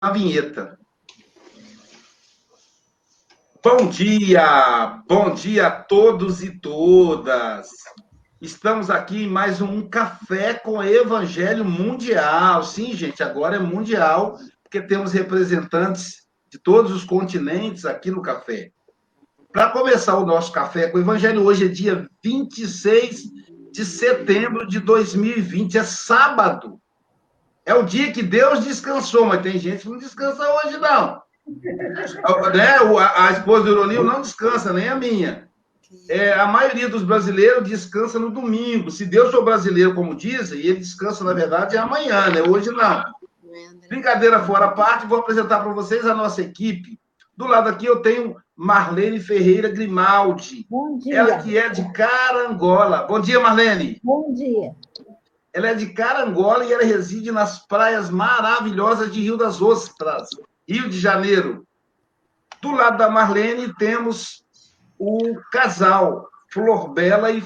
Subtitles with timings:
[0.00, 0.78] a vinheta.
[3.62, 7.68] Bom dia, bom dia a todos e todas.
[8.40, 12.62] Estamos aqui em mais um Café com Evangelho Mundial.
[12.62, 18.70] Sim, gente, agora é mundial, porque temos representantes de todos os continentes aqui no café.
[19.52, 23.24] Para começar o nosso Café com Evangelho, hoje é dia 26
[23.72, 26.80] de setembro de 2020, é sábado.
[27.68, 31.20] É o dia que Deus descansou, mas tem gente que não descansa hoje, não.
[32.54, 32.78] né?
[32.98, 35.46] a, a esposa do Ironil não descansa, nem a minha.
[36.08, 38.90] É, a maioria dos brasileiros descansa no domingo.
[38.90, 42.40] Se Deus for brasileiro, como dizem, ele descansa, na verdade, é amanhã, né?
[42.40, 43.04] Hoje não.
[43.86, 46.98] Brincadeira fora a parte, vou apresentar para vocês a nossa equipe.
[47.36, 50.66] Do lado aqui eu tenho Marlene Ferreira Grimaldi.
[50.70, 51.16] Bom dia.
[51.16, 53.02] Ela que é de Carangola.
[53.02, 54.00] Bom dia, Marlene.
[54.02, 54.74] Bom dia.
[55.58, 60.28] Ela é de Carangola e ela reside nas praias maravilhosas de Rio das Ostras,
[60.68, 61.66] Rio de Janeiro.
[62.62, 64.44] Do lado da Marlene temos
[64.96, 65.18] o
[65.50, 67.42] casal Flor Bela e,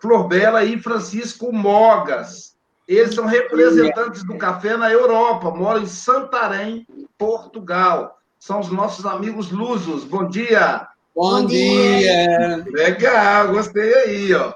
[0.00, 2.56] Flor Bela e Francisco Mogas.
[2.88, 6.84] Eles são representantes do café na Europa, moram em Santarém,
[7.16, 8.18] Portugal.
[8.40, 10.02] São os nossos amigos lusos.
[10.02, 10.88] Bom dia!
[11.14, 12.26] Bom, Bom dia.
[12.26, 12.64] dia!
[12.72, 14.52] Legal, gostei aí, ó.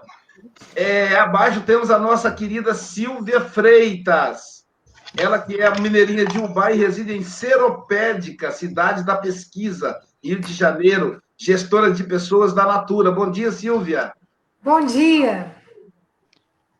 [0.74, 4.64] É, abaixo temos a nossa querida Silvia Freitas.
[5.16, 10.52] Ela que é mineirinha de Ubai e reside em Seropédica, cidade da pesquisa, Rio de
[10.52, 13.10] Janeiro, gestora de pessoas da Natura.
[13.10, 14.12] Bom dia, Silvia.
[14.62, 15.54] Bom dia.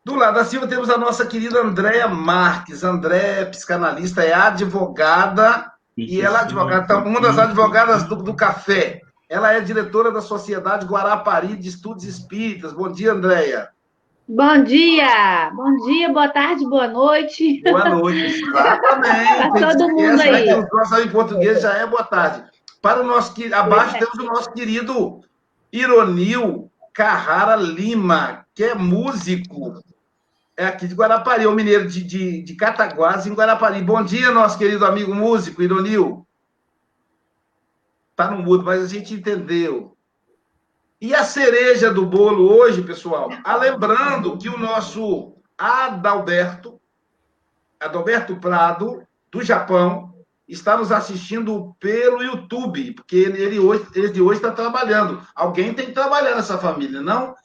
[0.05, 2.83] Do lado da Silvia temos a nossa querida Andréa Marques.
[2.83, 9.01] Andréa é psicanalista, é advogada, e ela é advogada, uma das advogadas do, do café.
[9.29, 12.71] Ela é diretora da Sociedade Guarapari de Estudos Espíritas.
[12.71, 13.69] Bom dia, Andréia.
[14.29, 15.49] Bom dia!
[15.53, 17.61] Bom dia, boa tarde, boa noite.
[17.63, 19.59] Boa noite, exatamente.
[19.59, 20.53] Para todo mundo aí.
[20.53, 22.43] O em português já é boa tarde.
[22.81, 23.99] Para o nosso abaixo é.
[23.99, 25.21] temos o nosso querido
[25.71, 29.81] Ironil Carrara Lima, que é músico.
[30.57, 33.81] É aqui de Guarapari, é um mineiro de, de, de Cataguás, em Guarapari.
[33.81, 36.26] Bom dia, nosso querido amigo músico, Ironil.
[38.17, 39.95] Está no mudo, mas a gente entendeu.
[40.99, 46.81] E a cereja do bolo hoje, pessoal, ah, lembrando que o nosso Adalberto,
[47.79, 50.15] Adalberto Prado, do Japão,
[50.47, 55.21] está nos assistindo pelo YouTube, porque ele hoje, ele hoje está trabalhando.
[55.35, 57.35] Alguém tem que trabalhar nessa família, não?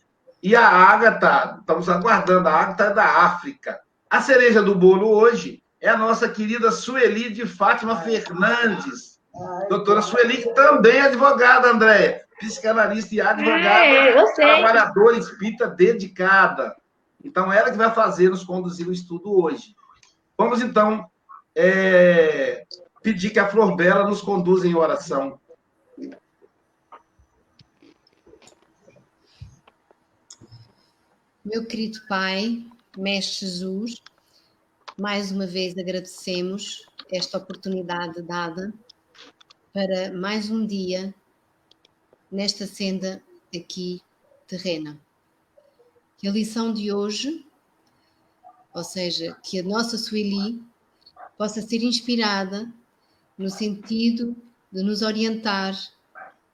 [0.43, 3.79] E a Agatha, estamos aguardando, a Agatha é da África.
[4.09, 9.12] A cereja do bolo hoje é a nossa querida Sueli de Fátima Fernandes,
[9.69, 12.23] Doutora Sueli, que também é advogada, Andréia.
[12.39, 13.85] Psicanalista e advogada.
[13.85, 14.47] É, eu sei.
[14.47, 16.77] Trabalhadora espírita dedicada.
[17.25, 19.75] Então, ela que vai fazer, nos conduzir o estudo hoje.
[20.37, 21.09] Vamos, então,
[21.55, 22.65] é,
[23.03, 25.39] pedir que a Flor Bela nos conduza em oração.
[31.45, 32.65] Meu querido Pai,
[32.97, 34.01] Mestre Jesus,
[34.99, 38.73] mais uma vez agradecemos esta oportunidade dada
[39.73, 41.15] para mais um dia
[42.31, 43.23] nesta senda
[43.55, 44.03] aqui
[44.47, 45.01] terrena.
[46.19, 47.47] Que a lição de hoje,
[48.75, 50.63] ou seja, que a nossa Sueli
[51.39, 52.71] possa ser inspirada
[53.39, 54.37] no sentido
[54.71, 55.75] de nos orientar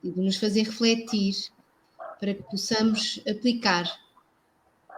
[0.01, 1.51] e de nos fazer refletir
[2.21, 3.85] para que possamos aplicar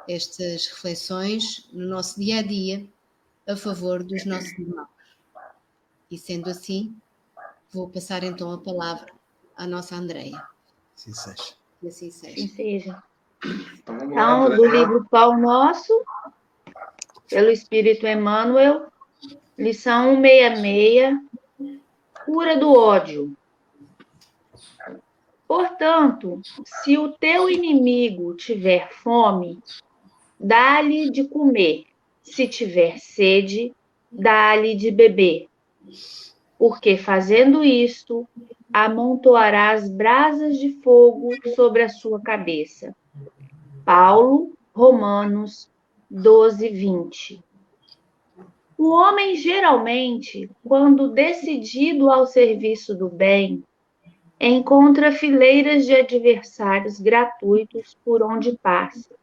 [0.07, 2.87] estas reflexões no nosso dia a dia
[3.47, 4.87] a favor dos nossos irmãos.
[6.09, 6.95] E sendo assim,
[7.73, 9.13] Vou passar então a palavra
[9.55, 10.43] à nossa Andreia.
[10.93, 11.55] Sim seja.
[11.87, 12.35] Assim seja.
[12.35, 13.03] Sim seja.
[13.87, 15.93] Então, do livro Pão Nosso,
[17.29, 18.87] pelo Espírito Emmanuel,
[19.57, 21.17] lição 166,
[22.25, 23.35] cura do ódio.
[25.47, 29.59] Portanto, se o teu inimigo tiver fome,
[30.37, 31.85] dá-lhe de comer.
[32.21, 33.73] Se tiver sede,
[34.11, 35.49] dá-lhe de beber
[36.61, 38.29] porque fazendo isto,
[38.71, 42.95] amontoarás brasas de fogo sobre a sua cabeça.
[43.83, 45.71] Paulo, Romanos
[46.07, 47.43] 12, 20.
[48.77, 53.63] O homem, geralmente, quando decidido ao serviço do bem,
[54.39, 59.15] encontra fileiras de adversários gratuitos por onde passa,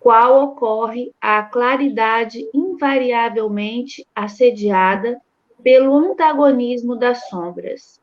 [0.00, 5.16] qual ocorre a claridade invariavelmente assediada
[5.62, 8.00] pelo antagonismo das sombras.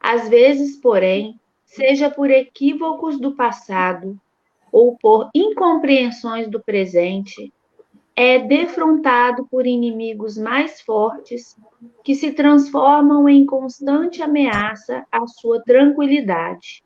[0.00, 4.20] Às vezes, porém, seja por equívocos do passado
[4.70, 7.52] ou por incompreensões do presente,
[8.16, 11.56] é defrontado por inimigos mais fortes
[12.04, 16.84] que se transformam em constante ameaça à sua tranquilidade.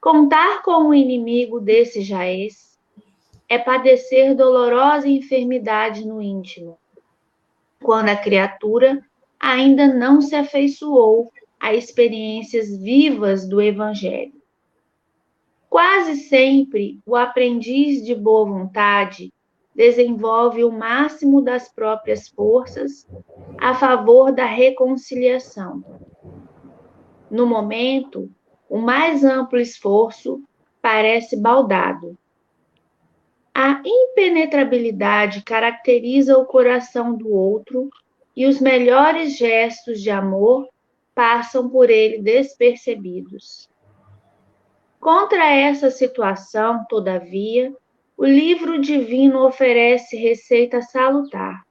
[0.00, 2.78] Contar com um inimigo desse jaez
[3.48, 6.78] é padecer dolorosa enfermidade no íntimo,
[7.82, 9.02] quando a criatura
[9.38, 14.40] ainda não se afeiçoou a experiências vivas do Evangelho.
[15.68, 19.32] Quase sempre, o aprendiz de boa vontade
[19.74, 23.06] desenvolve o máximo das próprias forças
[23.58, 25.84] a favor da reconciliação.
[27.30, 28.28] No momento,
[28.68, 30.42] o mais amplo esforço
[30.82, 32.18] parece baldado.
[33.54, 37.90] A impenetrabilidade caracteriza o coração do outro
[38.36, 40.68] e os melhores gestos de amor
[41.14, 43.68] passam por ele despercebidos.
[45.00, 47.74] Contra essa situação, todavia,
[48.16, 51.64] o livro divino oferece receita salutar.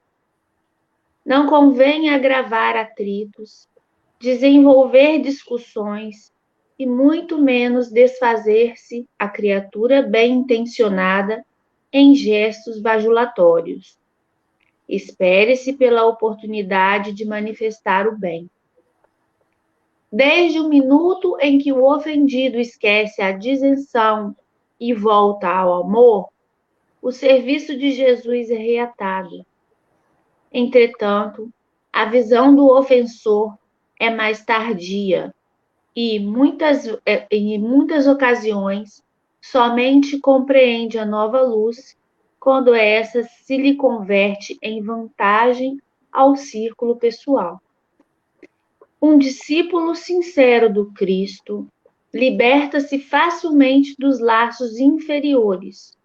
[1.24, 3.68] Não convém agravar atritos,
[4.18, 6.32] desenvolver discussões
[6.78, 11.44] e muito menos desfazer-se a criatura bem intencionada
[11.92, 13.98] em gestos bajulatórios.
[14.88, 18.50] Espere-se pela oportunidade de manifestar o bem.
[20.12, 24.34] Desde o minuto em que o ofendido esquece a disenção
[24.78, 26.28] e volta ao amor,
[27.00, 29.46] o serviço de Jesus é reatado.
[30.52, 31.48] Entretanto,
[31.92, 33.56] a visão do ofensor
[33.98, 35.32] é mais tardia
[35.94, 39.02] e, muitas, é, em muitas ocasiões,
[39.40, 41.96] somente compreende a nova luz
[42.38, 45.80] quando essa se lhe converte em vantagem
[46.12, 47.60] ao círculo pessoal.
[49.00, 51.66] Um discípulo sincero do Cristo
[52.12, 55.96] liberta-se facilmente dos laços inferiores,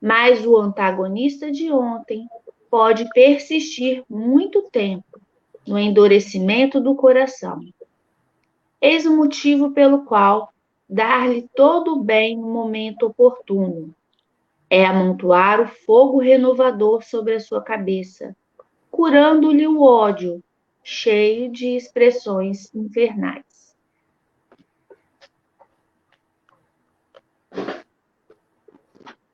[0.00, 2.28] mas o antagonista de ontem
[2.68, 5.20] pode persistir muito tempo
[5.66, 7.60] no endurecimento do coração.
[8.80, 10.52] Eis o motivo pelo qual
[10.90, 13.94] dar-lhe todo o bem no momento oportuno
[14.68, 18.36] é amontoar o fogo renovador sobre a sua cabeça,
[18.90, 20.42] curando-lhe o ódio
[20.82, 23.44] cheio de expressões infernais.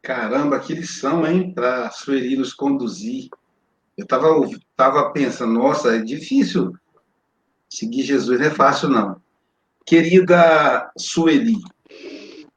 [0.02, 3.29] Caramba, que lição, hein, para Sueli nos conduzir.
[3.97, 4.29] Eu estava
[4.76, 6.73] tava pensando, nossa, é difícil
[7.69, 9.25] seguir Jesus, não é fácil, não.
[9.87, 11.55] Querida Sueli,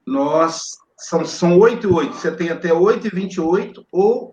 [0.03, 4.31] nós, são, são 8 e 8, você tem até 8 e 28 ou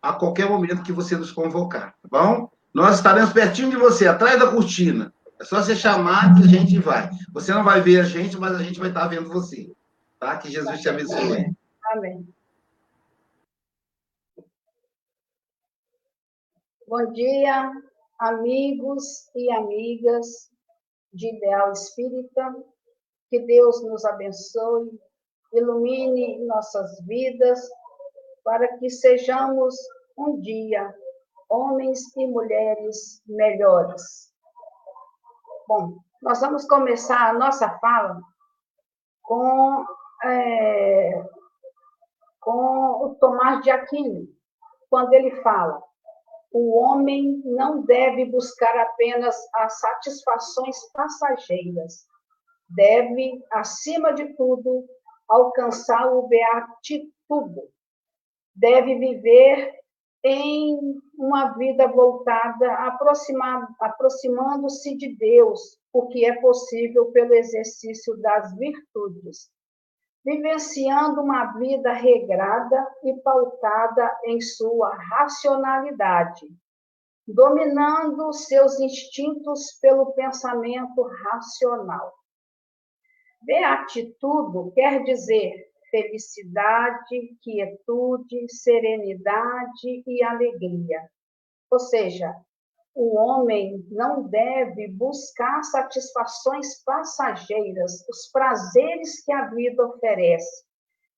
[0.00, 2.50] a qualquer momento que você nos convocar, tá bom?
[2.72, 5.12] Nós estaremos pertinho de você, atrás da cortina.
[5.38, 7.10] É só você chamar que a gente vai.
[7.32, 9.70] Você não vai ver a gente, mas a gente vai estar vendo você.
[10.18, 10.36] Tá?
[10.38, 11.54] Que Jesus te abençoe.
[11.92, 12.26] Amém.
[16.86, 17.70] Bom dia,
[18.18, 20.50] amigos e amigas
[21.18, 22.54] de Ideal Espírita.
[23.28, 24.88] Que Deus nos abençoe,
[25.52, 27.60] ilumine nossas vidas,
[28.42, 29.74] para que sejamos
[30.16, 30.94] um dia
[31.50, 34.32] homens e mulheres melhores.
[35.66, 38.18] Bom, nós vamos começar a nossa fala
[39.22, 39.84] com,
[40.24, 41.22] é,
[42.40, 44.26] com o Tomás de Aquino,
[44.88, 45.82] quando ele fala:
[46.52, 52.06] o homem não deve buscar apenas as satisfações passageiras,
[52.68, 54.86] deve, acima de tudo,
[55.28, 57.62] alcançar o beatitudo.
[58.54, 59.78] Deve viver
[60.24, 60.78] em
[61.16, 62.72] uma vida voltada,
[63.80, 69.50] aproximando-se de Deus, o que é possível pelo exercício das virtudes,
[70.24, 76.46] vivenciando uma vida regrada e pautada em sua racionalidade,
[77.26, 82.12] dominando seus instintos pelo pensamento racional.
[83.42, 91.08] Beatitudo quer dizer felicidade, quietude, serenidade e alegria.
[91.70, 92.34] Ou seja,
[92.98, 100.66] o homem não deve buscar satisfações passageiras, os prazeres que a vida oferece.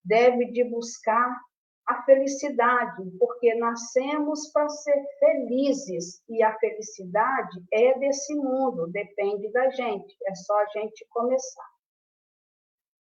[0.04, 1.40] Deve de buscar
[1.88, 9.70] a felicidade, porque nascemos para ser felizes e a felicidade é desse mundo, depende da
[9.70, 11.70] gente, é só a gente começar.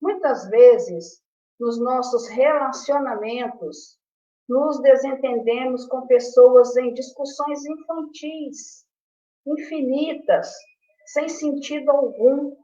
[0.00, 1.22] Muitas vezes
[1.60, 3.99] nos nossos relacionamentos,
[4.50, 8.84] nos desentendemos com pessoas em discussões infantis,
[9.46, 10.52] infinitas,
[11.06, 12.56] sem sentido algum,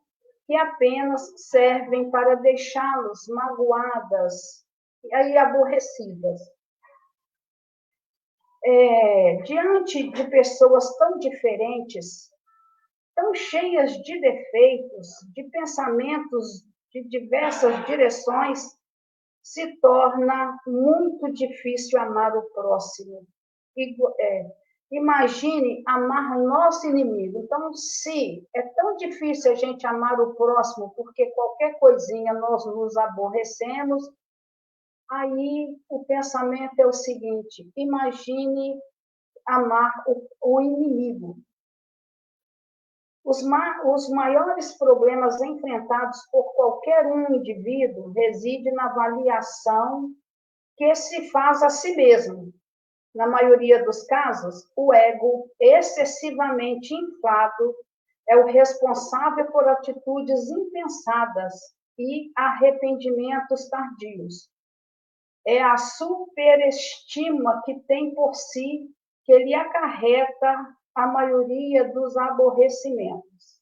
[0.46, 4.64] que apenas servem para deixá-los magoadas
[5.04, 6.40] e aborrecidas.
[8.66, 12.28] é, diante de pessoas tão diferentes,
[13.14, 18.75] tão cheias de defeitos, de pensamentos de diversas direções,
[19.46, 23.24] se torna muito difícil amar o próximo.
[24.18, 24.50] É,
[24.90, 27.38] imagine amar nosso inimigo.
[27.44, 32.96] Então, se é tão difícil a gente amar o próximo, porque qualquer coisinha nós nos
[32.96, 34.02] aborrecemos,
[35.08, 38.80] aí o pensamento é o seguinte: imagine
[39.46, 41.38] amar o, o inimigo.
[43.26, 50.12] Os, ma os maiores problemas enfrentados por qualquer um indivíduo residem na avaliação
[50.76, 52.54] que se faz a si mesmo.
[53.12, 57.74] Na maioria dos casos, o ego excessivamente inflado
[58.28, 61.52] é o responsável por atitudes impensadas
[61.98, 64.48] e arrependimentos tardios.
[65.44, 68.88] É a superestima que tem por si
[69.24, 73.60] que lhe acarreta a maioria dos aborrecimentos.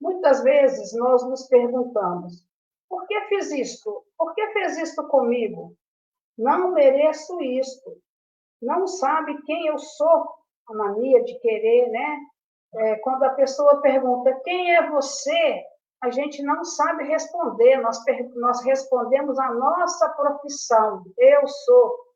[0.00, 2.44] Muitas vezes nós nos perguntamos:
[2.88, 4.04] por que fiz isto?
[4.16, 5.76] Por que fez isto comigo?
[6.36, 7.98] Não mereço isto.
[8.62, 10.40] Não sabe quem eu sou.
[10.68, 12.18] A mania de querer, né?
[12.76, 15.64] É, quando a pessoa pergunta quem é você,
[16.00, 17.78] a gente não sabe responder.
[17.78, 17.98] Nós,
[18.36, 21.02] nós respondemos a nossa profissão.
[21.18, 22.09] Eu sou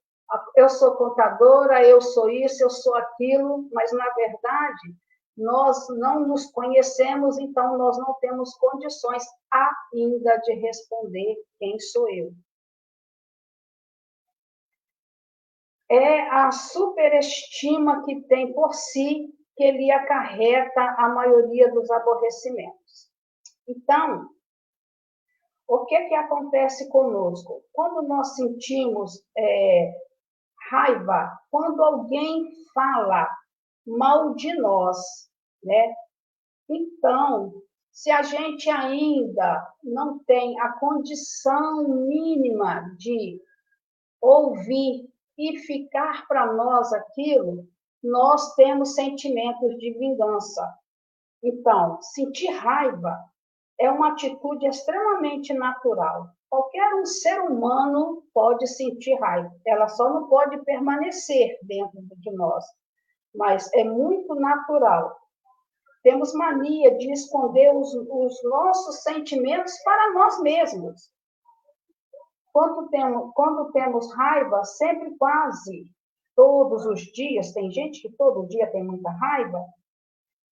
[0.57, 4.95] eu sou contadora, eu sou isso, eu sou aquilo, mas na verdade
[5.37, 12.33] nós não nos conhecemos, então nós não temos condições ainda de responder quem sou eu.
[15.91, 23.13] É a superestima que tem por si que lhe acarreta a maioria dos aborrecimentos.
[23.69, 24.29] Então,
[25.67, 27.63] o que que acontece conosco?
[27.73, 29.93] Quando nós sentimos é,
[30.71, 33.29] raiva quando alguém fala
[33.87, 34.99] mal de nós,
[35.63, 35.95] né?
[36.69, 37.53] Então,
[37.93, 43.41] se a gente ainda não tem a condição mínima de
[44.21, 47.69] ouvir e ficar para nós aquilo,
[48.03, 50.75] nós temos sentimentos de vingança.
[51.43, 53.17] Então, sentir raiva
[53.79, 56.29] é uma atitude extremamente natural.
[56.55, 62.65] Qualquer um ser humano pode sentir raiva, ela só não pode permanecer dentro de nós,
[63.35, 65.19] mas é muito natural.
[66.05, 71.11] Temos mania de esconder os, os nossos sentimentos para nós mesmos.
[72.53, 75.91] Quando temos, quando temos raiva, sempre quase
[76.37, 79.61] todos os dias, tem gente que todo dia tem muita raiva,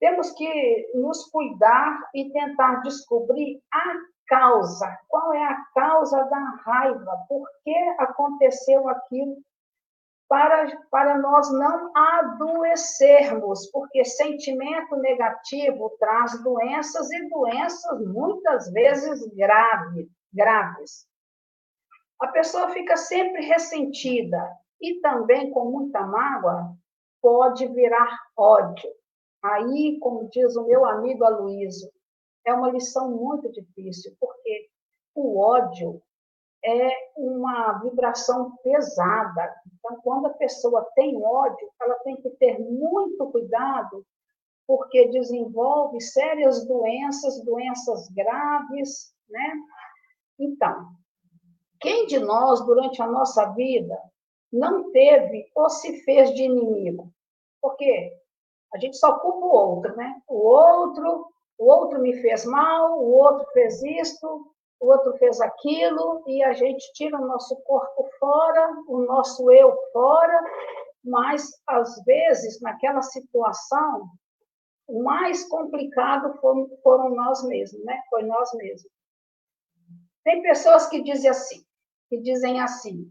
[0.00, 4.98] temos que nos cuidar e tentar descobrir a causa.
[5.08, 7.26] Qual é a causa da raiva?
[7.28, 9.36] Por que aconteceu aquilo?
[10.26, 20.08] Para, para nós não adoecermos, porque sentimento negativo traz doenças e doenças muitas vezes grave,
[20.32, 21.06] graves.
[22.18, 24.42] A pessoa fica sempre ressentida
[24.80, 26.74] e também com muita mágoa
[27.20, 28.90] pode virar ódio.
[29.42, 31.90] Aí, como diz o meu amigo Aloysio,
[32.44, 34.68] é uma lição muito difícil, porque
[35.14, 36.02] o ódio
[36.64, 39.54] é uma vibração pesada.
[39.74, 44.06] Então, quando a pessoa tem ódio, ela tem que ter muito cuidado,
[44.66, 49.54] porque desenvolve sérias doenças, doenças graves, né?
[50.38, 50.92] Então,
[51.80, 53.98] quem de nós, durante a nossa vida,
[54.52, 57.12] não teve ou se fez de inimigo?
[57.60, 58.12] Porque
[58.72, 60.22] a gente só culpa o outro, né?
[60.28, 61.31] O outro
[61.62, 66.52] o outro me fez mal, o outro fez isto, o outro fez aquilo, e a
[66.54, 70.40] gente tira o nosso corpo fora, o nosso eu fora,
[71.04, 74.08] mas, às vezes, naquela situação,
[74.88, 76.34] o mais complicado
[76.82, 78.02] foram, nós mesmos, né?
[78.10, 78.90] Foi nós mesmos.
[80.24, 81.64] Tem pessoas que dizem assim,
[82.08, 83.08] que dizem assim,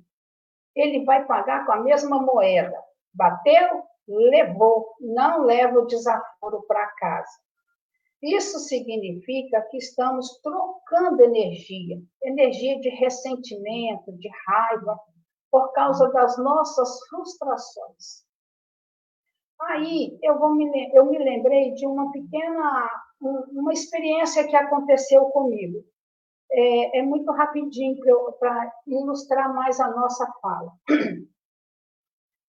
[0.75, 2.77] ele vai pagar com a mesma moeda.
[3.13, 7.39] Bateu, levou, não leva o desaforo para casa.
[8.21, 14.99] Isso significa que estamos trocando energia, energia de ressentimento, de raiva,
[15.49, 18.23] por causa das nossas frustrações.
[19.59, 25.83] Aí eu, vou me, eu me lembrei de uma pequena, uma experiência que aconteceu comigo.
[26.51, 27.97] É, é muito rapidinho
[28.39, 30.71] para ilustrar mais a nossa fala.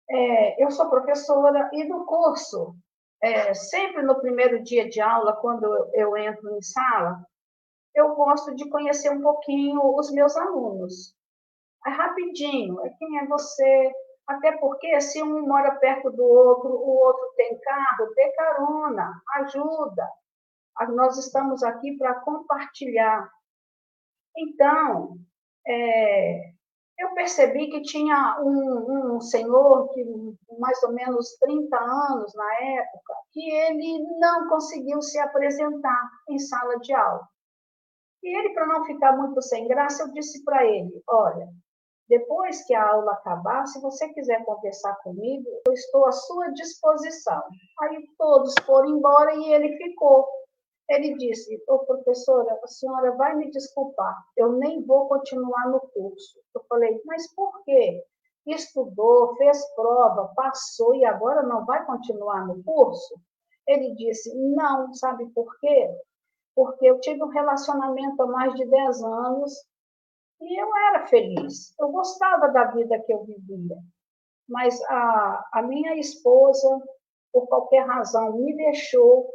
[0.06, 2.76] É, eu sou professora e no curso
[3.23, 7.25] é, sempre no primeiro dia de aula, quando eu, entro em sala,
[7.94, 11.14] eu gosto de conhecer um pouquinho os meus alunos.
[11.87, 13.92] É rapidinho, é quem é você,
[14.26, 20.09] Até porque se um mora perto do outro, o outro tem carro, dê carona, ajuda.
[20.94, 23.30] Nós estamos aqui para compartilhar.
[24.37, 25.16] Então,
[25.66, 26.54] é,
[26.99, 30.05] eu percebi que tinha um, um senhor que
[30.59, 36.79] mais ou menos 30 anos na época, que ele não conseguiu se apresentar em sala
[36.79, 37.27] de aula.
[38.23, 41.49] E ele, para não ficar muito sem graça, eu disse para ele: olha,
[42.09, 47.43] depois que a aula acabar, se você quiser conversar comigo, eu estou à sua disposição.
[47.81, 50.27] Aí todos foram embora e ele ficou.
[50.88, 55.81] Ele disse: Ô oh, professora, a senhora vai me desculpar, eu nem vou continuar no
[55.81, 56.41] curso.
[56.55, 58.05] Eu falei: Mas por quê?
[58.47, 63.14] Estudou, fez prova, passou e agora não vai continuar no curso?
[63.67, 65.91] Ele disse: Não, sabe por quê?
[66.55, 69.53] Porque eu tive um relacionamento há mais de 10 anos
[70.41, 71.75] e eu era feliz.
[71.81, 73.79] Eu gostava da vida que eu vivia.
[74.47, 76.69] Mas a, a minha esposa,
[77.33, 79.34] por qualquer razão, me deixou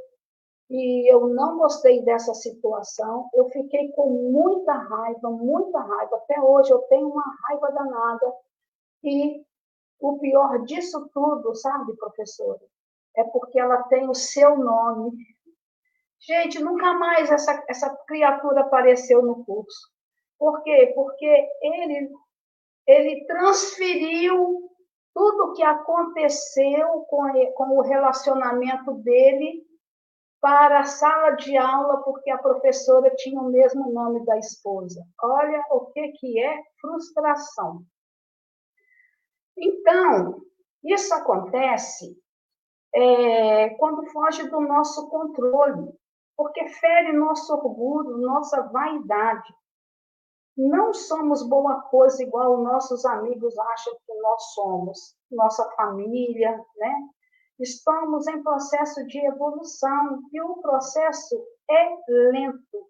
[0.69, 3.27] e eu não gostei dessa situação.
[3.33, 6.17] Eu fiquei com muita raiva, muita raiva.
[6.17, 8.33] Até hoje eu tenho uma raiva danada.
[9.03, 9.43] E
[9.99, 12.59] o pior disso tudo, sabe, professora?
[13.15, 15.11] É porque ela tem o seu nome.
[16.19, 19.89] Gente, nunca mais essa, essa criatura apareceu no curso.
[20.37, 20.91] Por quê?
[20.93, 22.11] Porque ele,
[22.85, 24.69] ele transferiu
[25.15, 27.23] tudo o que aconteceu com,
[27.55, 29.67] com o relacionamento dele
[30.41, 35.05] para a sala de aula porque a professora tinha o mesmo nome da esposa.
[35.21, 37.83] Olha o que, que é frustração.
[39.57, 40.41] Então,
[40.83, 42.17] isso acontece
[42.95, 45.93] é, quando foge do nosso controle,
[46.37, 49.53] porque fere nosso orgulho, nossa vaidade.
[50.55, 57.09] Não somos boa coisa igual nossos amigos acham que nós somos, nossa família, né?
[57.59, 61.35] Estamos em processo de evolução e o processo
[61.69, 62.89] é lento.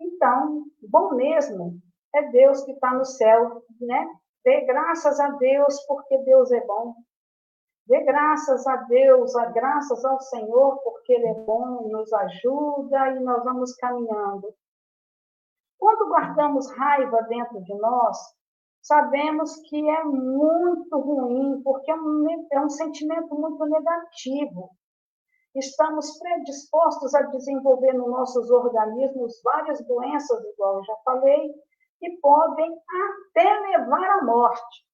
[0.00, 1.78] Então, bom mesmo
[2.14, 4.08] é Deus que está no céu, né?
[4.44, 6.94] Dê graças a Deus porque Deus é bom.
[7.86, 13.20] Dê graças a Deus, a graças ao Senhor porque Ele é bom, nos ajuda e
[13.20, 14.54] nós vamos caminhando.
[15.78, 18.16] Quando guardamos raiva dentro de nós,
[18.82, 24.70] sabemos que é muito ruim, porque é um, é um sentimento muito negativo.
[25.54, 31.54] Estamos predispostos a desenvolver nos nossos organismos várias doenças, igual eu já falei,
[31.98, 32.74] que podem
[33.30, 34.86] até levar à morte.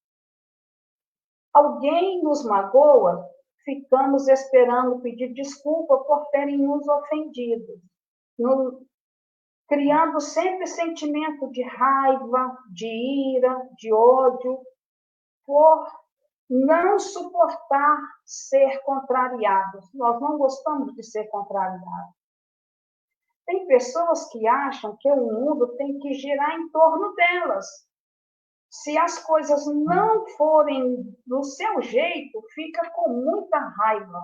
[1.55, 3.27] Alguém nos magoa,
[3.65, 7.81] ficamos esperando pedir desculpa por terem nos ofendido.
[8.39, 8.83] No,
[9.69, 12.87] criando sempre sentimento de raiva, de
[13.37, 14.59] ira, de ódio,
[15.45, 15.87] por
[16.49, 19.93] não suportar ser contrariados.
[19.93, 22.17] Nós não gostamos de ser contrariados.
[23.47, 27.67] Tem pessoas que acham que o mundo tem que girar em torno delas.
[28.71, 34.21] Se as coisas não forem do seu jeito, fica com muita raiva.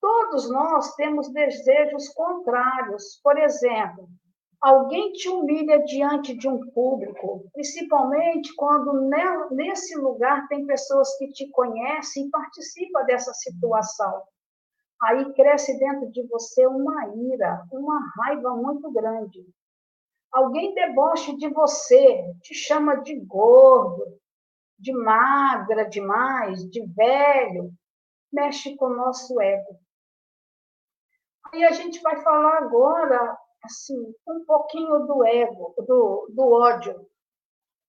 [0.00, 3.20] Todos nós temos desejos contrários.
[3.22, 4.08] Por exemplo,
[4.60, 8.92] alguém te humilha diante de um público, principalmente quando
[9.50, 14.22] nesse lugar tem pessoas que te conhecem e participam dessa situação.
[15.02, 19.46] Aí cresce dentro de você uma ira, uma raiva muito grande.
[20.32, 24.18] Alguém deboche de você, te chama de gordo,
[24.78, 27.72] de magra demais, de velho,
[28.32, 29.78] mexe com o nosso ego.
[31.52, 37.06] E a gente vai falar agora, assim, um pouquinho do ego, do, do ódio.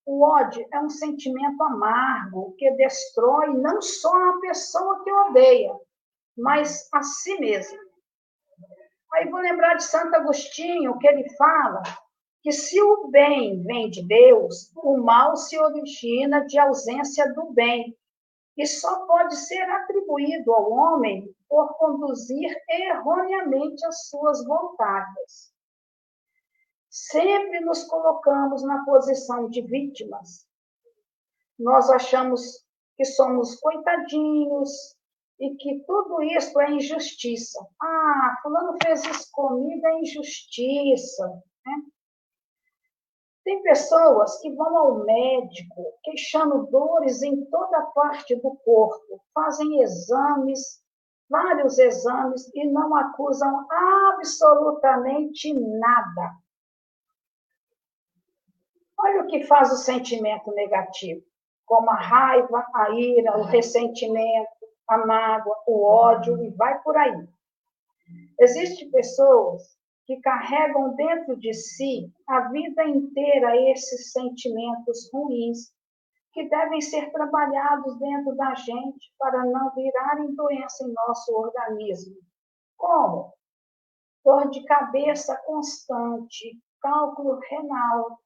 [0.05, 5.73] O ódio é um sentimento amargo que destrói não só a pessoa que odeia,
[6.35, 7.77] mas a si mesmo.
[9.13, 11.83] Aí vou lembrar de Santo Agostinho, que ele fala
[12.41, 17.95] que se o bem vem de Deus, o mal se origina de ausência do bem,
[18.57, 25.53] e só pode ser atribuído ao homem por conduzir erroneamente as suas vontades.
[26.89, 30.47] Sempre nos colocamos na posição de vítimas.
[31.59, 34.95] Nós achamos que somos coitadinhos
[35.41, 37.59] e que tudo isso é injustiça.
[37.81, 41.27] Ah, fulano fez isso comigo, é injustiça.
[41.65, 41.83] Né?
[43.43, 50.81] Tem pessoas que vão ao médico queixando dores em toda parte do corpo, fazem exames
[51.31, 53.65] vários exames e não acusam
[54.17, 56.35] absolutamente nada.
[58.99, 61.23] Olha o que faz o sentimento negativo.
[61.65, 64.49] como a raiva, a ira, o ressentimento,
[64.89, 67.25] a mágoa, o ódio, e vai por aí.
[68.37, 69.61] Existem pessoas
[70.05, 75.71] que carregam dentro de si a vida inteira esses sentimentos ruins
[76.33, 82.15] que devem ser trabalhados dentro da gente para não virarem doença em nosso organismo.
[82.77, 83.33] Como?
[84.23, 88.19] Dor de cabeça constante, cálculo renal,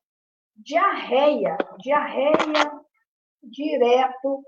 [0.55, 2.85] diarreia, diarreia
[3.43, 4.43] direto,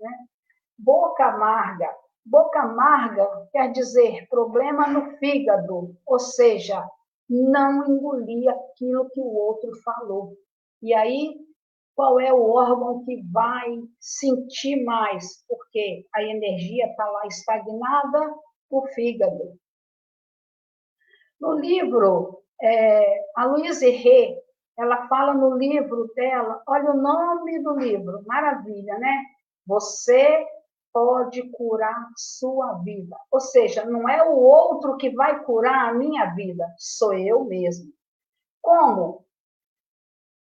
[0.00, 0.26] né?
[0.78, 1.88] boca amarga.
[2.24, 6.88] Boca amarga quer dizer problema no fígado, ou seja,
[7.28, 10.34] não engolir aquilo que o outro falou.
[10.80, 11.38] E aí,
[11.94, 15.44] qual é o órgão que vai sentir mais?
[15.48, 18.34] Porque a energia está lá estagnada,
[18.70, 19.58] o fígado.
[21.40, 24.42] No livro, é, a Louise Rê,
[24.76, 29.22] ela fala no livro dela, olha o nome do livro, maravilha, né?
[29.66, 30.46] Você
[30.92, 33.16] pode curar sua vida.
[33.30, 37.92] Ou seja, não é o outro que vai curar a minha vida, sou eu mesmo.
[38.62, 39.23] Como?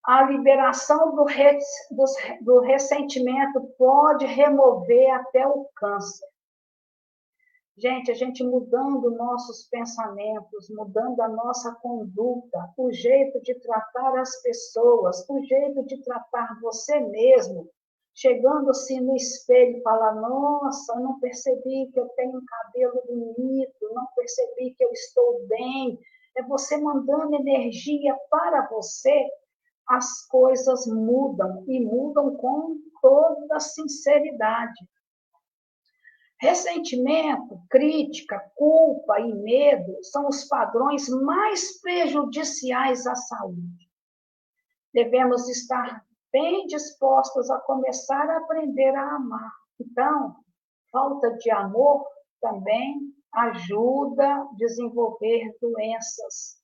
[0.07, 2.05] A liberação do, do,
[2.39, 6.25] do ressentimento pode remover até o câncer.
[7.77, 14.41] Gente, a gente mudando nossos pensamentos, mudando a nossa conduta, o jeito de tratar as
[14.41, 17.69] pessoas, o jeito de tratar você mesmo,
[18.15, 23.93] chegando assim no espelho e falar: Nossa, não percebi que eu tenho um cabelo bonito,
[23.93, 25.99] não percebi que eu estou bem.
[26.37, 29.27] É você mandando energia para você,
[29.89, 34.87] as coisas mudam e mudam com toda sinceridade.
[36.39, 43.89] Ressentimento, crítica, culpa e medo são os padrões mais prejudiciais à saúde.
[44.93, 49.51] Devemos estar bem dispostos a começar a aprender a amar.
[49.79, 50.35] Então,
[50.91, 52.05] falta de amor
[52.39, 56.56] também ajuda a desenvolver doenças.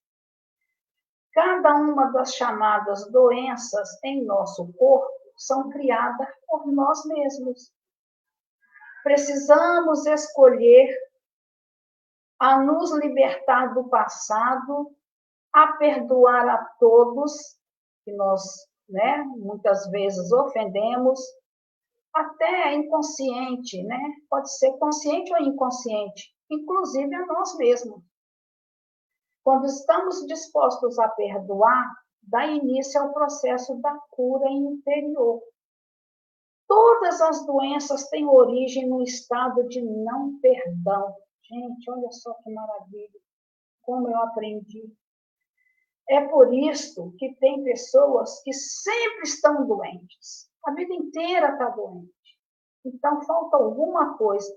[1.34, 7.74] Cada uma das chamadas doenças em nosso corpo são criadas por nós mesmos
[9.04, 10.98] precisamos escolher
[12.40, 14.96] a nos libertar do passado,
[15.52, 17.60] a perdoar a todos
[18.04, 18.42] que nós,
[18.90, 21.20] né, muitas vezes ofendemos,
[22.14, 24.00] até inconsciente, né?
[24.30, 28.04] Pode ser consciente ou inconsciente, inclusive a nós mesmos.
[29.44, 35.42] Quando estamos dispostos a perdoar, dá início ao processo da cura interior.
[36.68, 41.16] Todas as doenças têm origem no estado de não perdão.
[41.44, 43.20] Gente, olha só que maravilha.
[43.82, 44.92] Como eu aprendi.
[46.10, 50.50] É por isso que tem pessoas que sempre estão doentes.
[50.66, 52.12] A vida inteira está doente.
[52.86, 54.54] Então, falta alguma coisa.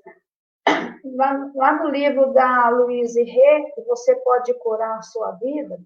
[1.15, 5.79] Lá, lá no livro da Louise Rê, você pode curar a sua vida,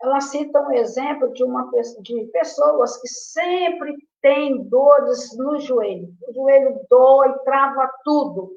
[0.00, 6.12] ela cita um exemplo de uma de pessoas que sempre têm dores no joelho.
[6.28, 8.52] O joelho dói, trava tudo.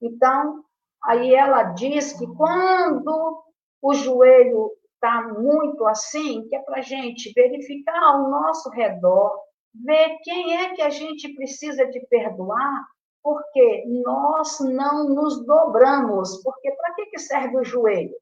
[0.00, 0.64] Então,
[1.04, 3.42] aí ela diz que quando
[3.82, 9.38] o joelho está muito assim, que é para a gente verificar ao nosso redor,
[9.74, 12.86] ver quem é que a gente precisa de perdoar,
[13.22, 16.42] porque nós não nos dobramos.
[16.42, 18.14] Porque para que, que serve o joelho?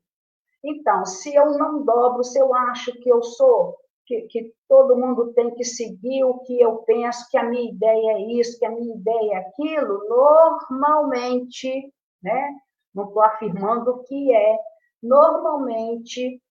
[0.63, 5.33] Então, se eu não dobro, se eu acho que eu sou, que, que todo mundo
[5.35, 8.71] tem que seguir o que eu penso, que a minha ideia é isso, que a
[8.71, 12.57] minha ideia é aquilo, normalmente, né?
[12.95, 14.59] Não estou afirmando que é,
[15.03, 16.43] normalmente,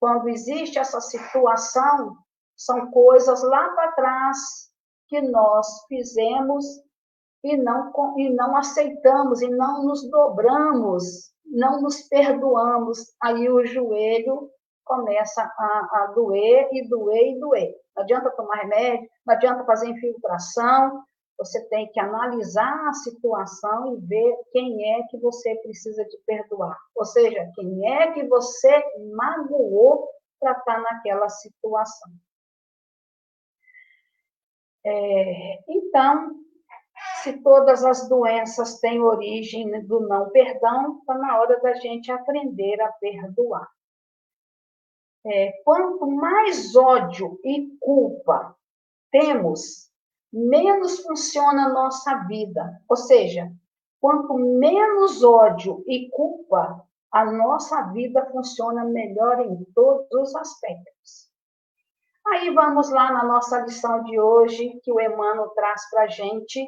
[0.00, 2.16] quando existe essa situação,
[2.56, 4.38] são coisas lá para trás
[5.08, 6.64] que nós fizemos
[7.42, 14.50] e não, e não aceitamos e não nos dobramos não nos perdoamos, aí o joelho
[14.84, 17.76] começa a, a doer e doer e doer.
[17.94, 21.04] Não adianta tomar remédio, não adianta fazer infiltração,
[21.38, 26.76] você tem que analisar a situação e ver quem é que você precisa de perdoar.
[26.94, 28.82] Ou seja, quem é que você
[29.14, 30.08] magoou
[30.40, 32.12] para estar naquela situação.
[34.84, 36.34] É, então,
[37.22, 42.80] se todas as doenças têm origem do não perdão, está na hora da gente aprender
[42.80, 43.68] a perdoar.
[45.24, 48.56] É, quanto mais ódio e culpa
[49.12, 49.88] temos,
[50.32, 52.82] menos funciona a nossa vida.
[52.88, 53.52] Ou seja,
[54.00, 61.30] quanto menos ódio e culpa, a nossa vida funciona melhor em todos os aspectos.
[62.26, 66.66] Aí vamos lá na nossa lição de hoje, que o Emmanuel traz para a gente,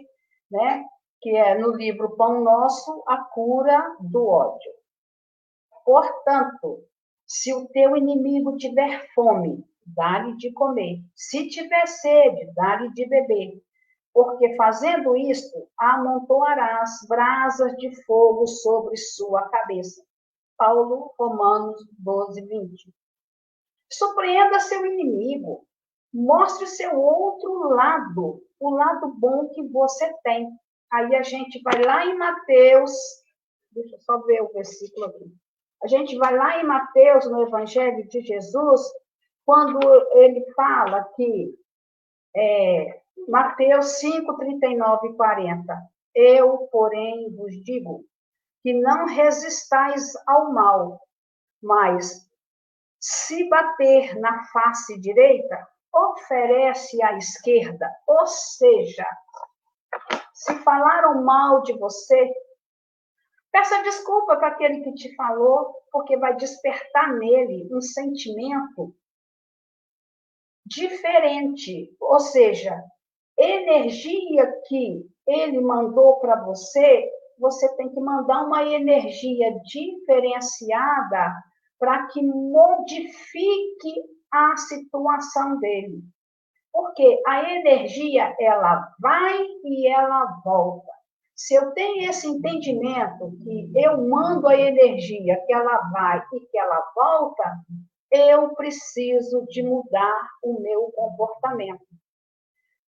[0.55, 0.85] né?
[1.25, 4.73] que é no livro Pão Nosso, a cura do ódio.
[5.83, 6.85] Portanto,
[7.27, 10.99] se o teu inimigo tiver fome, dá-lhe de comer.
[11.17, 13.63] Se tiver sede, dá-lhe de beber.
[14.13, 20.05] Porque fazendo isto, amontoarás brasas de fogo sobre sua cabeça.
[20.59, 22.95] Paulo, Romanos 12, 20.
[23.91, 25.67] Surpreenda seu inimigo.
[26.15, 30.49] Mostre seu outro lado, o lado bom que você tem.
[30.93, 32.93] Aí a gente vai lá em Mateus,
[33.73, 35.25] deixa eu só ver o versículo aqui.
[35.83, 38.81] A gente vai lá em Mateus, no Evangelho de Jesus,
[39.45, 39.81] quando
[40.13, 41.53] ele fala que,
[42.37, 45.83] é, Mateus 5, 39 e 40.
[46.15, 48.05] Eu, porém, vos digo
[48.63, 51.01] que não resistais ao mal,
[51.61, 52.25] mas
[53.01, 59.07] se bater na face direita, oferece à esquerda, ou seja,
[60.33, 62.33] se falaram mal de você,
[63.53, 68.95] peça desculpa para aquele que te falou, porque vai despertar nele um sentimento
[70.67, 72.83] diferente, ou seja,
[73.39, 81.33] energia que ele mandou para você, você tem que mandar uma energia diferenciada
[81.79, 86.03] para que modifique a situação dele.
[86.73, 90.93] Porque a energia, ela vai e ela volta.
[91.37, 96.59] Se eu tenho esse entendimento que eu mando a energia, que ela vai e que
[96.59, 97.45] ela volta,
[98.11, 101.85] eu preciso de mudar o meu comportamento.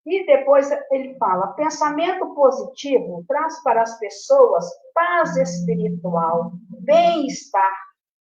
[0.07, 7.73] E depois ele fala: pensamento positivo traz para as pessoas paz espiritual, bem-estar,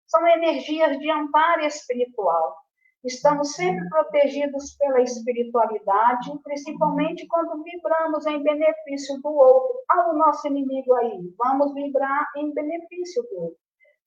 [0.06, 2.56] são energias de amparo espiritual.
[3.04, 9.78] Estamos sempre protegidos pela espiritualidade, principalmente quando vibramos em benefício do outro.
[9.92, 13.56] Olha o nosso inimigo aí, vamos vibrar em benefício dele,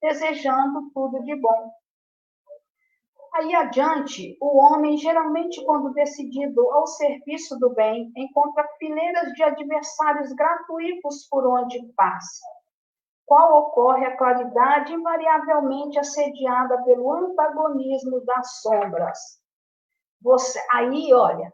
[0.02, 1.72] desejando tudo de bom.
[3.34, 10.34] Aí adiante, o homem, geralmente, quando decidido ao serviço do bem, encontra fileiras de adversários
[10.34, 12.46] gratuitos por onde passa
[13.26, 19.20] qual ocorre a claridade invariavelmente assediada pelo antagonismo das sombras.
[20.22, 21.52] Você, aí, olha,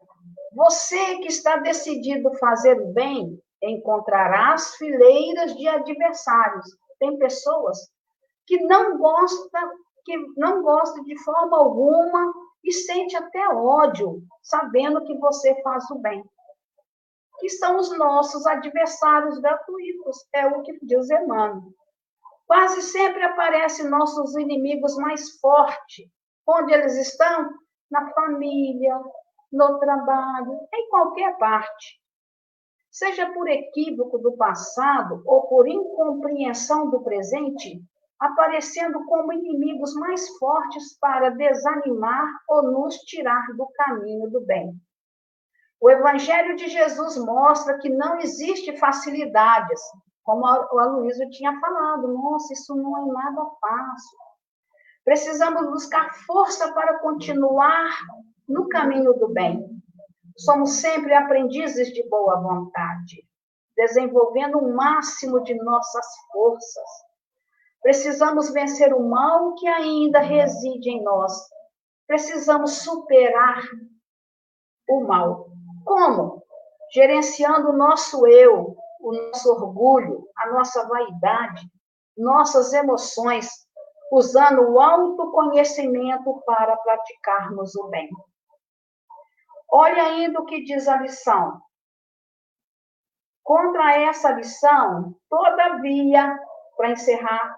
[0.53, 6.65] você que está decidido fazer o bem, encontrarás fileiras de adversários.
[6.99, 7.77] Tem pessoas
[8.45, 9.71] que não gostam,
[10.03, 15.99] que não gostam de forma alguma e sente até ódio, sabendo que você faz o
[15.99, 16.23] bem
[17.39, 21.73] que são os nossos adversários gratuitos, é o que diz Emmanuel.
[22.47, 26.10] Quase sempre aparecem nossos inimigos mais fortes.
[26.47, 27.50] Onde eles estão?
[27.91, 29.00] Na família,
[29.52, 32.02] no trabalho, em qualquer parte.
[32.89, 37.82] Seja por equívoco do passado ou por incompreensão do presente,
[38.19, 44.73] aparecendo como inimigos mais fortes para desanimar ou nos tirar do caminho do bem.
[45.79, 49.79] O Evangelho de Jesus mostra que não existe facilidades,
[50.23, 52.07] como o Aloysio tinha falado.
[52.07, 54.17] Nossa, isso não é nada fácil.
[55.05, 57.89] Precisamos buscar força para continuar
[58.47, 59.65] no caminho do bem.
[60.37, 63.23] Somos sempre aprendizes de boa vontade,
[63.75, 66.89] desenvolvendo o máximo de nossas forças.
[67.81, 71.33] Precisamos vencer o mal que ainda reside em nós.
[72.05, 73.61] Precisamos superar
[74.89, 75.57] o mal.
[75.88, 76.43] Como?
[76.93, 81.65] Gerenciando o nosso eu, o nosso orgulho, a nossa vaidade,
[82.17, 83.50] nossas emoções,
[84.12, 88.10] usando o autoconhecimento para praticarmos o bem.
[89.69, 91.62] Olha ainda o que diz a lição.
[93.41, 96.38] Contra essa lição, todavia,
[96.76, 97.58] para encerrar,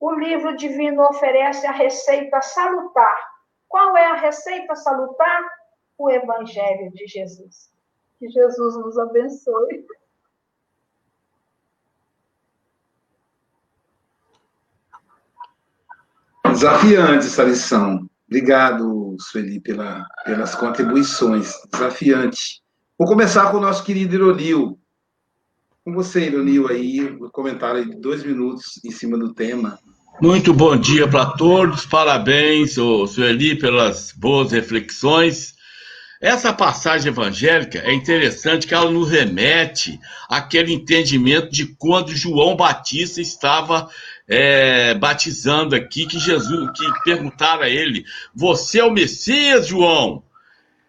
[0.00, 3.30] o livro divino oferece a receita salutar.
[3.68, 5.61] Qual é a receita salutar?
[6.02, 7.70] O Evangelho de Jesus.
[8.18, 9.86] Que Jesus nos abençoe.
[16.50, 18.08] Desafiante essa lição.
[18.26, 21.52] Obrigado, Sueli, pela, pelas contribuições.
[21.70, 22.62] Desafiante.
[22.98, 24.78] Vou começar com o nosso querido Ironil.
[25.84, 29.78] Com você, Ironil, aí, um comentário de dois minutos em cima do tema.
[30.20, 35.54] Muito bom dia para todos, parabéns, Sueli, pelas boas reflexões.
[36.22, 43.20] Essa passagem evangélica é interessante que ela nos remete àquele entendimento de quando João Batista
[43.20, 43.90] estava
[44.28, 50.22] é, batizando aqui, que Jesus, que perguntaram a ele: Você é o Messias, João?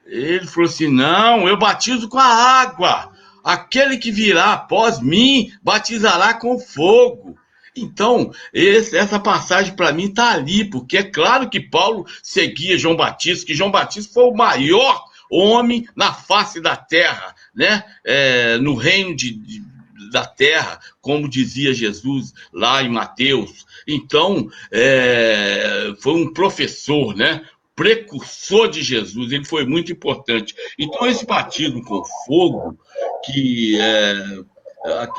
[0.05, 3.11] Ele falou assim: não, eu batizo com a água.
[3.43, 7.35] Aquele que virá após mim batizará com fogo.
[7.75, 12.95] Então, esse, essa passagem para mim está ali, porque é claro que Paulo seguia João
[12.95, 17.83] Batista, que João Batista foi o maior homem na face da terra, né?
[18.05, 19.63] É, no reino de, de,
[20.11, 23.65] da terra, como dizia Jesus lá em Mateus.
[23.87, 27.43] Então, é, foi um professor, né?
[27.75, 30.53] Precursor de Jesus, ele foi muito importante.
[30.77, 32.77] Então, esse batismo com fogo,
[33.25, 34.43] que é,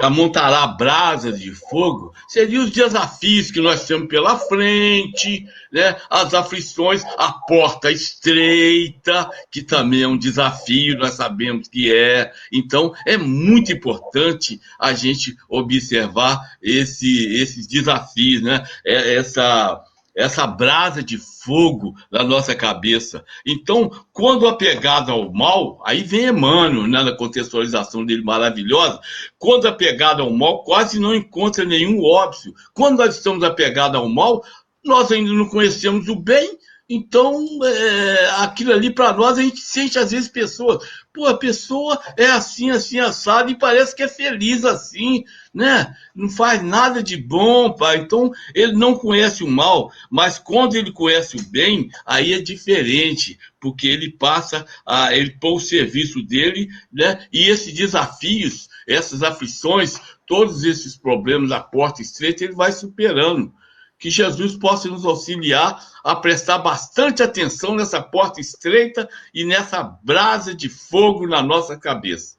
[0.01, 5.97] amontará brasas de fogo, seriam os desafios que nós temos pela frente, né?
[6.11, 12.31] as aflições, a porta estreita, que também é um desafio, nós sabemos que é.
[12.53, 18.65] Então, é muito importante a gente observar esse, esses desafios, né?
[18.85, 19.83] É, essa
[20.15, 23.25] essa brasa de fogo na nossa cabeça.
[23.45, 29.01] Então, quando apegado ao mal, aí vem Emmanuel, né, na contextualização dele maravilhosa,
[29.39, 32.55] quando apegado ao mal, quase não encontra nenhum óbvio.
[32.73, 34.45] Quando nós estamos apegados ao mal,
[34.85, 39.99] nós ainda não conhecemos o bem, então, é, aquilo ali para nós, a gente sente
[39.99, 44.65] às vezes pessoas, pô, a pessoa é assim, assim, assado, e parece que é feliz
[44.65, 45.25] assim,
[45.55, 45.95] né?
[46.13, 47.99] Não faz nada de bom, pai.
[47.99, 53.39] Então, ele não conhece o mal, mas quando ele conhece o bem, aí é diferente,
[53.61, 57.25] porque ele passa a ele pôr o serviço dele, né?
[57.33, 63.55] E esses desafios, essas aflições, todos esses problemas, a porta estreita, ele vai superando
[63.99, 70.55] que Jesus possa nos auxiliar a prestar bastante atenção nessa porta estreita e nessa brasa
[70.55, 72.37] de fogo na nossa cabeça.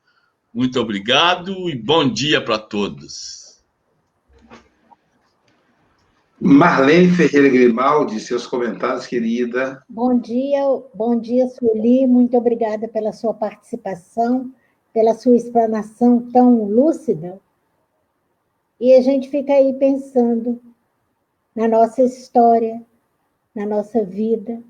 [0.54, 3.46] Muito obrigado e bom dia para todos.
[6.40, 9.82] Marlene Ferreira Grimaldi, seus comentários, querida.
[9.90, 10.62] Bom dia,
[10.94, 12.06] bom dia, Sueli.
[12.06, 14.52] Muito obrigada pela sua participação,
[14.94, 17.40] pela sua explanação tão lúcida.
[18.80, 20.62] E a gente fica aí pensando
[21.56, 22.84] na nossa história,
[23.56, 24.62] na nossa vida,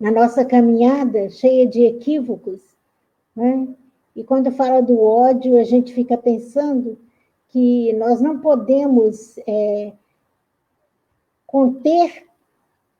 [0.00, 2.62] na nossa caminhada cheia de equívocos.
[3.36, 3.68] Né?
[4.16, 6.98] E quando fala do ódio, a gente fica pensando
[7.48, 9.92] que nós não podemos é,
[11.46, 12.24] conter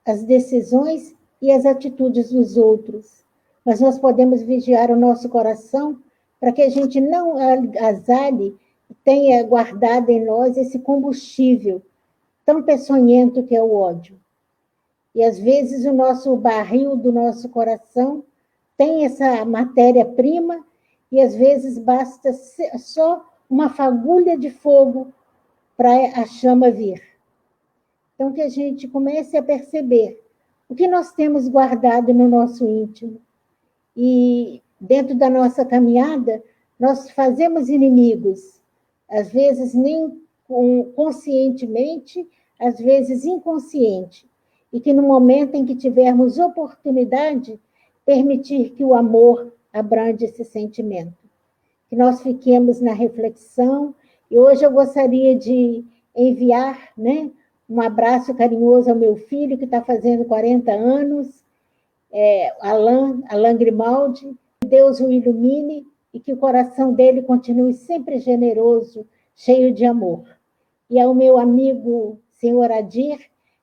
[0.05, 3.25] as decisões e as atitudes dos outros,
[3.65, 5.99] mas nós podemos vigiar o nosso coração
[6.39, 8.57] para que a gente não agasalhe,
[9.05, 11.81] tenha guardado em nós esse combustível
[12.51, 14.19] tão peçonhento que é o ódio.
[15.15, 18.25] E às vezes o nosso barril do nosso coração
[18.77, 20.65] tem essa matéria-prima
[21.13, 22.33] e às vezes basta
[22.79, 25.13] só uma fagulha de fogo
[25.77, 27.01] para a chama vir.
[28.15, 30.21] Então que a gente comece a perceber
[30.69, 33.21] o que nós temos guardado no nosso íntimo.
[33.97, 36.43] E dentro da nossa caminhada,
[36.79, 38.61] nós fazemos inimigos,
[39.09, 40.21] às vezes nem
[40.95, 42.29] conscientemente,
[42.61, 44.29] às vezes inconsciente,
[44.73, 47.59] e que no momento em que tivermos oportunidade,
[48.05, 51.19] permitir que o amor abrande esse sentimento.
[51.89, 53.95] Que nós fiquemos na reflexão,
[54.31, 57.31] e hoje eu gostaria de enviar né,
[57.69, 61.45] um abraço carinhoso ao meu filho, que está fazendo 40 anos,
[62.13, 64.37] é, Alain, Alain Grimaldi.
[64.61, 70.25] Que Deus o ilumine e que o coração dele continue sempre generoso, cheio de amor.
[70.89, 73.19] E ao meu amigo senhor Adir,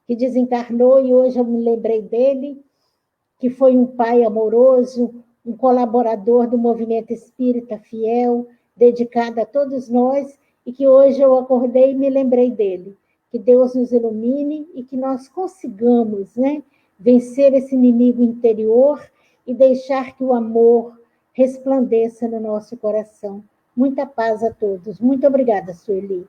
[0.05, 2.63] que desencarnou e hoje eu me lembrei dele,
[3.39, 5.13] que foi um pai amoroso,
[5.45, 11.91] um colaborador do movimento espírita fiel, dedicado a todos nós, e que hoje eu acordei
[11.91, 12.95] e me lembrei dele.
[13.31, 16.61] Que Deus nos ilumine e que nós consigamos né,
[16.99, 19.01] vencer esse inimigo interior
[19.45, 20.97] e deixar que o amor
[21.33, 23.43] resplandeça no nosso coração.
[23.75, 24.99] Muita paz a todos.
[24.99, 26.27] Muito obrigada, Sueli.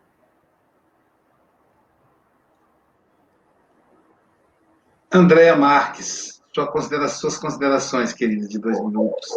[5.12, 9.28] Andréa Marques, sua considera suas considerações, querida, de dois minutos.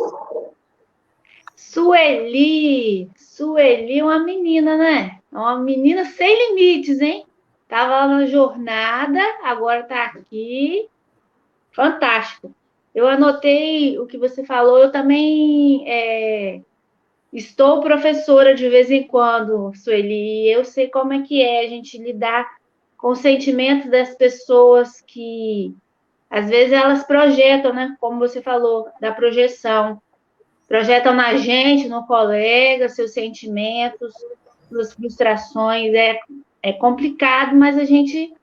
[1.56, 5.20] Sueli, Sueli é uma menina, né?
[5.32, 7.26] É uma menina sem limites, hein?
[7.70, 10.90] Tava na jornada, agora tá aqui.
[11.72, 12.54] Fantástico.
[12.94, 16.60] Eu anotei o que você falou, eu também é,
[17.32, 21.98] estou professora de vez em quando, Sueli, eu sei como é que é a gente
[21.98, 22.61] lidar
[23.02, 25.76] com o sentimento das pessoas que
[26.30, 27.98] às vezes elas projetam, né?
[28.00, 30.00] Como você falou, da projeção.
[30.68, 34.14] Projetam na gente, no colega, seus sentimentos,
[34.70, 35.94] suas frustrações.
[35.94, 36.20] É,
[36.62, 38.34] é complicado, mas a gente,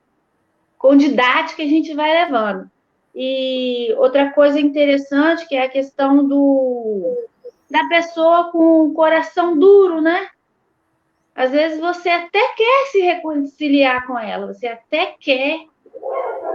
[0.77, 2.69] com didática, a gente vai levando.
[3.15, 7.27] E outra coisa interessante que é a questão do
[7.71, 10.29] da pessoa com o coração duro, né?
[11.39, 15.67] Às vezes você até quer se reconciliar com ela, você até quer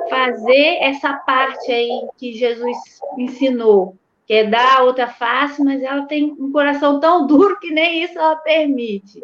[0.09, 2.75] fazer essa parte aí que Jesus
[3.17, 7.71] ensinou, que é dar a outra face, mas ela tem um coração tão duro que
[7.71, 9.23] nem isso ela permite.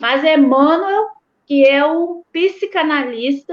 [0.00, 1.08] Mas Emmanuel,
[1.44, 3.52] que é o psicanalista,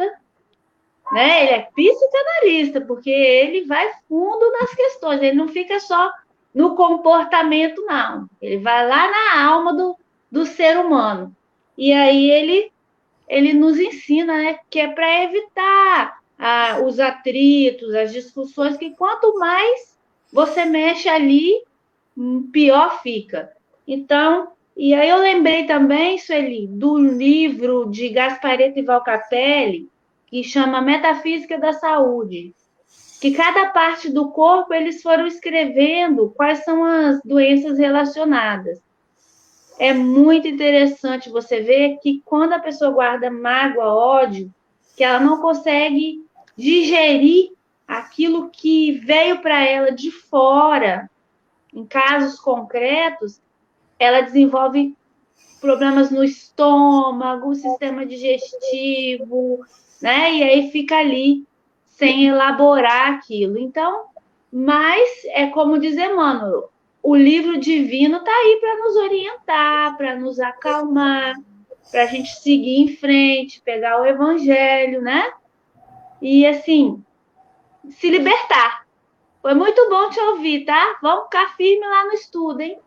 [1.12, 1.44] né?
[1.44, 6.14] Ele é psicanalista, porque ele vai fundo nas questões, ele não fica só
[6.56, 8.30] no comportamento, não.
[8.42, 9.98] Ele vai lá na alma do,
[10.32, 11.36] do ser humano.
[11.82, 12.72] E aí ele,
[13.28, 16.22] ele nos ensina né, que é para evitar
[16.86, 19.98] os atritos, as discussões, que quanto mais
[20.32, 21.64] você mexe ali,
[22.54, 23.52] pior fica.
[23.88, 29.90] Então, e aí eu lembrei também, Sueli, do livro de Gaspareto e Valcapelli,
[30.28, 32.54] que chama Metafísica da Saúde
[33.20, 38.80] que cada parte do corpo eles foram escrevendo quais são as doenças relacionadas.
[39.82, 44.54] É muito interessante você ver que quando a pessoa guarda mágoa, ódio,
[44.96, 46.24] que ela não consegue
[46.56, 47.54] digerir
[47.88, 51.10] aquilo que veio para ela de fora,
[51.74, 53.42] em casos concretos,
[53.98, 54.96] ela desenvolve
[55.60, 59.66] problemas no estômago, sistema digestivo,
[60.00, 60.32] né?
[60.32, 61.44] E aí fica ali
[61.88, 63.58] sem elaborar aquilo.
[63.58, 64.06] Então,
[64.52, 66.66] mas é como dizer, mano,
[67.04, 71.36] o livro divino está aí para nos orientar, para nos acalmar,
[71.90, 75.32] para a gente seguir em frente, pegar o evangelho, né?
[76.22, 77.04] E assim,
[77.90, 78.86] se libertar.
[79.42, 81.00] Foi muito bom te ouvir, tá?
[81.02, 82.78] Vamos ficar firme lá no estudo, hein?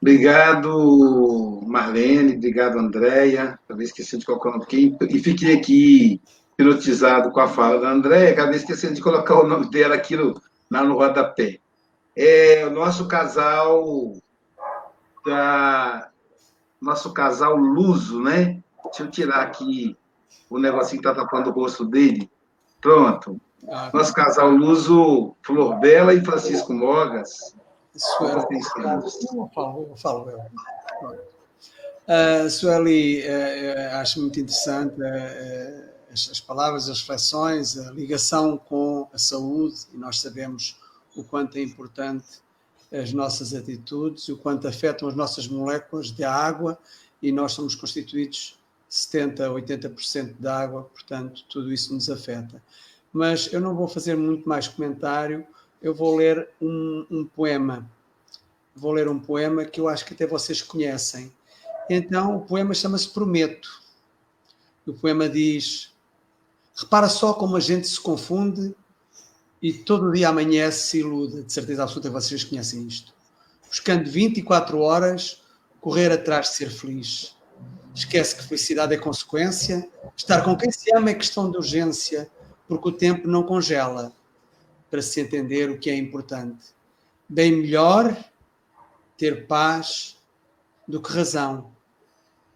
[0.00, 2.36] Obrigado, Marlene.
[2.36, 3.58] Obrigado, Andréia.
[3.64, 4.96] Acabei esquecendo de colocar o nome aqui.
[5.10, 6.22] E fiquei aqui
[6.58, 8.32] hipnotizado com a fala da Andréia.
[8.32, 10.34] Acabei esquecendo de colocar o nome dela aqui no,
[10.68, 11.60] lá no rodapé.
[12.16, 14.12] É o nosso casal
[15.24, 16.10] da
[16.80, 18.60] nosso casal luso, né?
[18.84, 19.96] Deixa eu tirar aqui
[20.50, 22.30] o negocinho que está tapando o rosto dele.
[22.80, 23.40] Pronto.
[23.68, 27.54] Ah, nosso casal luso, Flor Bela e Francisco Mogas.
[27.94, 28.60] Sueli,
[29.34, 30.38] eu falo, eu falo eu.
[32.08, 39.08] Uh, Sueli, uh, acho muito interessante uh, as, as, palavras, as reflexões, a ligação com
[39.12, 40.76] a saúde, e nós sabemos
[41.14, 42.26] o quanto é importante
[42.92, 46.78] as nossas atitudes, o quanto afetam as nossas moléculas de água,
[47.22, 48.58] e nós somos constituídos
[48.90, 52.62] 70% a 80% de água, portanto, tudo isso nos afeta.
[53.12, 55.46] Mas eu não vou fazer muito mais comentário,
[55.82, 57.88] eu vou ler um, um, poema.
[58.74, 61.32] Vou ler um poema que eu acho que até vocês conhecem.
[61.90, 63.82] Então, o poema chama-se Prometo.
[64.86, 65.92] O poema diz:
[66.80, 68.72] Repara só como a gente se confunde
[69.60, 71.42] e todo dia amanhece se ilude.
[71.42, 73.12] De certeza absoluta vocês conhecem isto.
[73.68, 75.42] Buscando 24 horas,
[75.80, 77.36] correr atrás de ser feliz.
[77.92, 79.90] Esquece que felicidade é consequência.
[80.16, 82.30] Estar com quem se ama é questão de urgência,
[82.68, 84.12] porque o tempo não congela
[84.88, 86.66] para se entender o que é importante.
[87.28, 88.16] Bem melhor
[89.16, 90.16] ter paz
[90.86, 91.72] do que razão,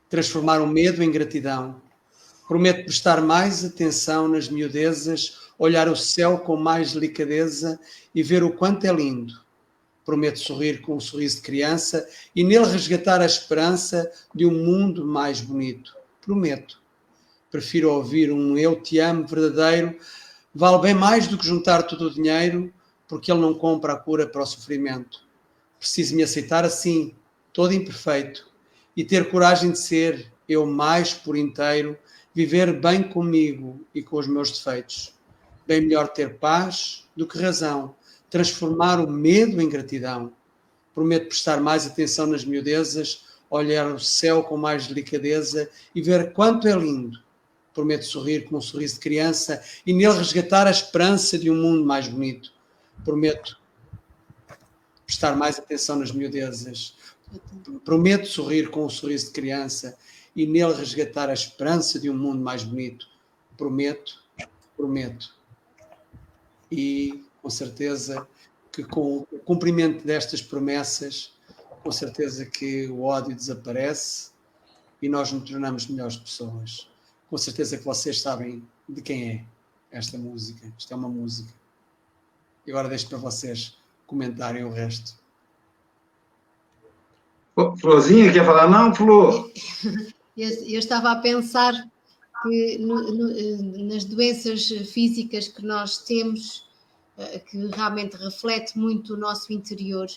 [0.08, 1.82] transformar o medo em gratidão.
[2.52, 7.80] Prometo prestar mais atenção nas miudezas, olhar o céu com mais delicadeza
[8.14, 9.40] e ver o quanto é lindo.
[10.04, 15.02] Prometo sorrir com um sorriso de criança e nele resgatar a esperança de um mundo
[15.02, 15.96] mais bonito.
[16.20, 16.78] Prometo.
[17.50, 19.96] Prefiro ouvir um eu te amo verdadeiro
[20.54, 22.70] vale bem mais do que juntar todo o dinheiro,
[23.08, 25.26] porque ele não compra a cura para o sofrimento.
[25.78, 27.14] Preciso me aceitar assim,
[27.50, 28.46] todo imperfeito,
[28.94, 31.96] e ter coragem de ser eu mais por inteiro,
[32.34, 35.14] viver bem comigo e com os meus defeitos.
[35.66, 37.94] Bem melhor ter paz do que razão,
[38.30, 40.32] transformar o medo em gratidão.
[40.94, 46.66] Prometo prestar mais atenção nas miudezas, olhar o céu com mais delicadeza e ver quanto
[46.66, 47.22] é lindo
[47.72, 51.84] Prometo sorrir com um sorriso de criança e nele resgatar a esperança de um mundo
[51.84, 52.52] mais bonito.
[53.02, 53.58] Prometo
[55.06, 56.96] prestar mais atenção nas miudezas.
[57.84, 59.96] Prometo sorrir com um sorriso de criança
[60.34, 63.06] e nele resgatar a esperança de um mundo mais bonito.
[63.56, 64.22] Prometo,
[64.76, 65.34] prometo.
[66.70, 68.26] E com certeza
[68.70, 71.32] que com o cumprimento destas promessas,
[71.82, 74.30] com certeza que o ódio desaparece
[75.00, 76.90] e nós nos tornamos melhores pessoas
[77.32, 79.44] com certeza que vocês sabem de quem é
[79.90, 80.70] esta música.
[80.78, 81.50] Isto é uma música.
[82.66, 83.74] E agora deixo para vocês
[84.06, 85.14] comentarem o resto.
[87.80, 88.68] Florzinha, quer falar?
[88.68, 89.50] Não, Flor?
[90.36, 91.72] Eu, eu estava a pensar
[92.42, 96.66] que no, no, nas doenças físicas que nós temos,
[97.16, 100.08] eh, que realmente reflete muito o nosso interior.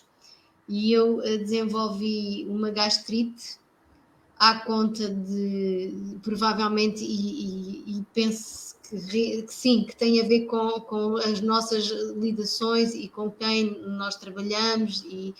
[0.67, 3.57] E eu eh, desenvolvi uma gastrite
[4.39, 10.45] à conta de, provavelmente, e, e, e penso que, que, sim, que tem a ver
[10.45, 15.33] com, com as nossas lidações e com quem nós trabalhamos, e,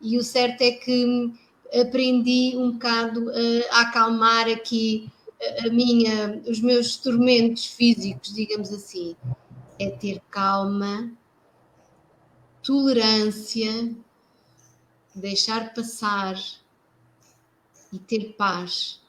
[0.00, 1.32] e o certo é que
[1.72, 3.30] aprendi um bocado
[3.70, 5.10] a acalmar aqui
[5.64, 9.16] a minha, os meus tormentos físicos, digamos assim,
[9.78, 11.10] é ter calma,
[12.62, 13.94] tolerância,
[15.14, 16.36] deixar passar
[17.92, 19.00] e ter paz.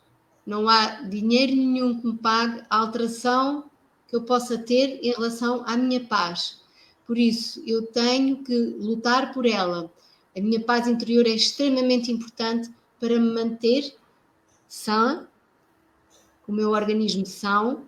[0.45, 3.70] Não há dinheiro nenhum que me pague a alteração
[4.07, 6.62] que eu possa ter em relação à minha paz.
[7.05, 9.91] Por isso, eu tenho que lutar por ela.
[10.36, 12.69] A minha paz interior é extremamente importante
[12.99, 13.93] para me manter
[14.67, 15.27] sã
[16.47, 17.86] o meu organismo são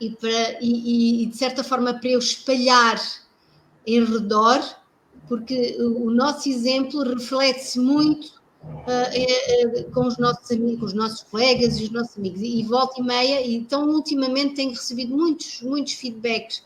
[0.00, 3.00] e, para, e, e, de certa forma para eu espalhar
[3.84, 4.60] em redor,
[5.28, 11.22] porque o nosso exemplo reflete-se muito uh, uh, com os nossos amigos, com os nossos
[11.24, 15.16] colegas e os nossos amigos, e, e volta e meia, e então ultimamente tenho recebido
[15.16, 16.62] muitos, muitos feedbacks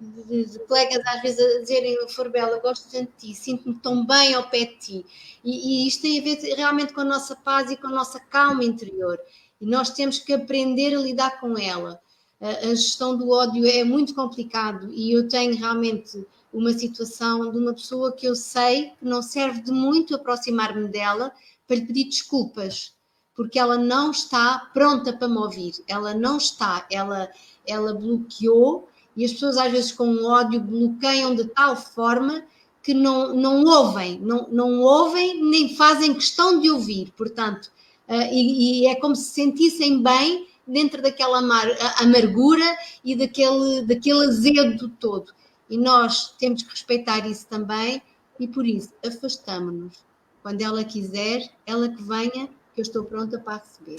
[0.00, 4.34] de, de, colegas às vezes a dizerem, Forbela, gosto tanto de ti, sinto-me tão bem
[4.34, 5.06] ao pé de ti.
[5.44, 8.18] E, e, isto tem a ver realmente com a nossa paz e com a nossa
[8.18, 9.18] calma interior
[9.60, 12.00] e nós temos que aprender a lidar com ela.
[12.40, 17.74] A gestão do ódio é muito complicado e eu tenho realmente uma situação de uma
[17.74, 21.30] pessoa que eu sei que não serve de muito aproximar-me dela
[21.66, 22.94] para lhe pedir desculpas,
[23.36, 27.28] porque ela não está pronta para me ouvir, ela não está, ela,
[27.66, 32.44] ela bloqueou e as pessoas às vezes com ódio bloqueiam de tal forma
[32.82, 37.70] que não, não ouvem, não, não ouvem nem fazem questão de ouvir, portanto
[38.08, 41.66] uh, e, e, é como se sentissem bem dentro daquela amar,
[41.98, 45.32] amargura e daquele, daquele azedo todo.
[45.68, 48.02] E nós temos que respeitar isso também
[48.38, 50.02] e por isso afastamos-nos.
[50.42, 53.98] Quando ela quiser, ela que venha, que eu estou pronta para receber.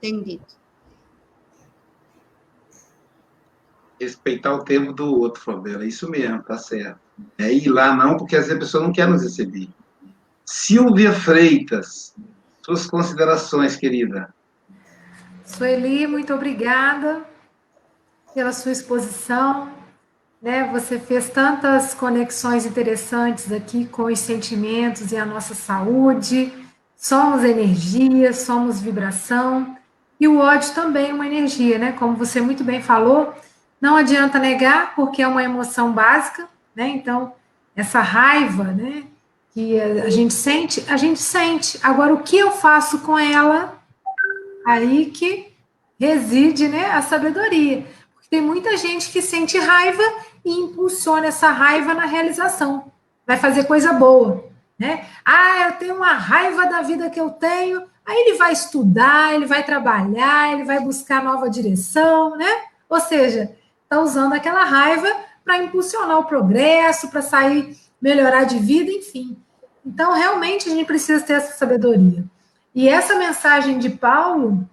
[0.00, 0.63] Tenho dito.
[4.00, 5.84] Respeitar o tempo do outro, Fabela.
[5.84, 6.98] Isso mesmo, tá certo.
[7.38, 9.68] É ir lá não, porque às vezes a pessoa não quer nos receber.
[10.44, 12.14] Silvia Freitas,
[12.62, 14.34] suas considerações, querida.
[15.44, 17.22] Sueli, muito obrigada
[18.34, 19.70] pela sua exposição.
[20.42, 20.68] Né?
[20.72, 26.52] Você fez tantas conexões interessantes aqui com os sentimentos e a nossa saúde.
[26.96, 29.76] Somos energia, somos vibração.
[30.18, 31.92] E o ódio também é uma energia, né?
[31.92, 33.34] Como você muito bem falou,
[33.84, 36.88] não adianta negar, porque é uma emoção básica, né?
[36.88, 37.34] Então,
[37.76, 39.04] essa raiva, né?
[39.54, 41.78] que a gente sente, a gente sente.
[41.80, 43.78] Agora, o que eu faço com ela,
[44.66, 45.54] aí que
[45.98, 47.86] reside né, a sabedoria.
[48.14, 50.02] Porque tem muita gente que sente raiva
[50.44, 52.90] e impulsiona essa raiva na realização.
[53.24, 54.44] Vai fazer coisa boa.
[54.76, 55.06] Né?
[55.24, 57.84] Ah, eu tenho uma raiva da vida que eu tenho.
[58.04, 62.64] Aí ele vai estudar, ele vai trabalhar, ele vai buscar nova direção, né?
[62.88, 65.08] Ou seja, está usando aquela raiva
[65.44, 69.36] para impulsionar o progresso, para sair, melhorar de vida, enfim.
[69.84, 72.24] Então, realmente, a gente precisa ter essa sabedoria.
[72.74, 74.66] E essa mensagem de Paulo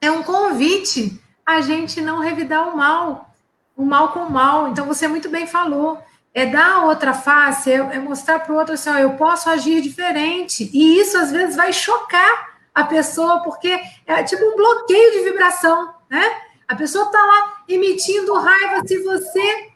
[0.00, 3.34] é um convite a gente não revidar o mal,
[3.76, 4.68] o mal com o mal.
[4.68, 6.02] Então, você muito bem falou.
[6.32, 9.48] É dar a outra face, é, é mostrar para o outro assim, ó, eu posso
[9.48, 10.68] agir diferente.
[10.72, 15.94] E isso, às vezes, vai chocar a pessoa, porque é tipo um bloqueio de vibração,
[16.10, 16.24] né?
[16.66, 18.86] A pessoa está lá emitindo raiva.
[18.86, 19.68] Se você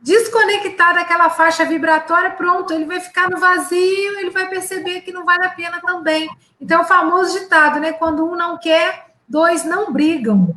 [0.00, 5.24] desconectar daquela faixa vibratória, pronto, ele vai ficar no vazio, ele vai perceber que não
[5.24, 6.28] vale a pena também.
[6.60, 7.92] Então, é o famoso ditado, né?
[7.92, 10.54] Quando um não quer, dois não brigam.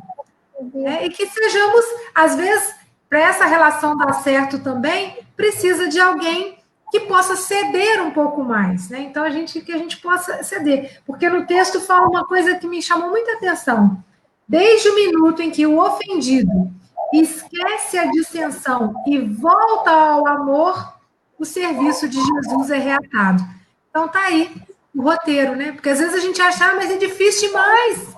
[0.74, 1.84] É, e que sejamos,
[2.14, 2.74] às vezes,
[3.08, 6.60] para essa relação dar certo também, precisa de alguém
[6.90, 9.00] que possa ceder um pouco mais, né?
[9.00, 12.68] Então a gente que a gente possa ceder, porque no texto fala uma coisa que
[12.68, 14.02] me chamou muita atenção.
[14.46, 16.70] Desde o minuto em que o ofendido
[17.12, 20.94] esquece a dissensão e volta ao amor,
[21.38, 23.42] o serviço de Jesus é reatado.
[23.88, 24.54] Então tá aí
[24.94, 25.72] o roteiro, né?
[25.72, 28.14] Porque às vezes a gente acha, ah, mas é difícil demais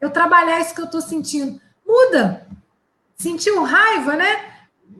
[0.00, 1.60] eu trabalhar isso que eu estou sentindo.
[1.86, 2.46] Muda.
[3.16, 4.52] Sentiu raiva, né?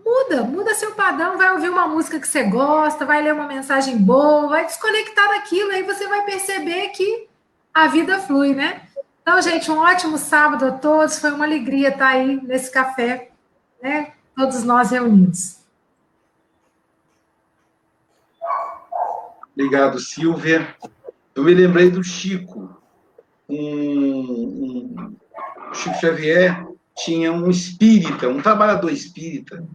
[0.05, 3.97] Muda, muda seu padrão, vai ouvir uma música que você gosta, vai ler uma mensagem
[3.97, 7.28] boa, vai desconectar daquilo, aí você vai perceber que
[7.72, 8.83] a vida flui, né?
[9.23, 11.18] Então, gente, um ótimo sábado a todos.
[11.18, 13.31] Foi uma alegria estar aí nesse café,
[13.81, 14.12] né?
[14.37, 15.62] Todos nós reunidos.
[19.55, 20.75] Obrigado, Silvia.
[21.35, 22.77] Eu me lembrei do Chico,
[23.49, 25.16] um, um,
[25.73, 26.66] Chico Xavier
[26.97, 29.66] tinha um espírita, um trabalhador espírita,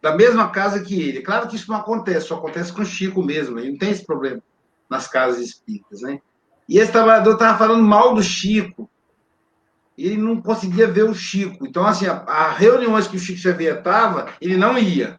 [0.00, 1.22] da mesma casa que ele.
[1.22, 4.04] Claro que isso não acontece, só acontece com o Chico mesmo, ele não tem esse
[4.04, 4.42] problema
[4.88, 6.20] nas casas espíritas, né?
[6.70, 8.88] E esse trabalhador estava falando mal do Chico,
[9.98, 11.66] ele não conseguia ver o Chico.
[11.66, 15.18] Então, assim, a, a reuniões que o Chico Xavier estava, ele não ia.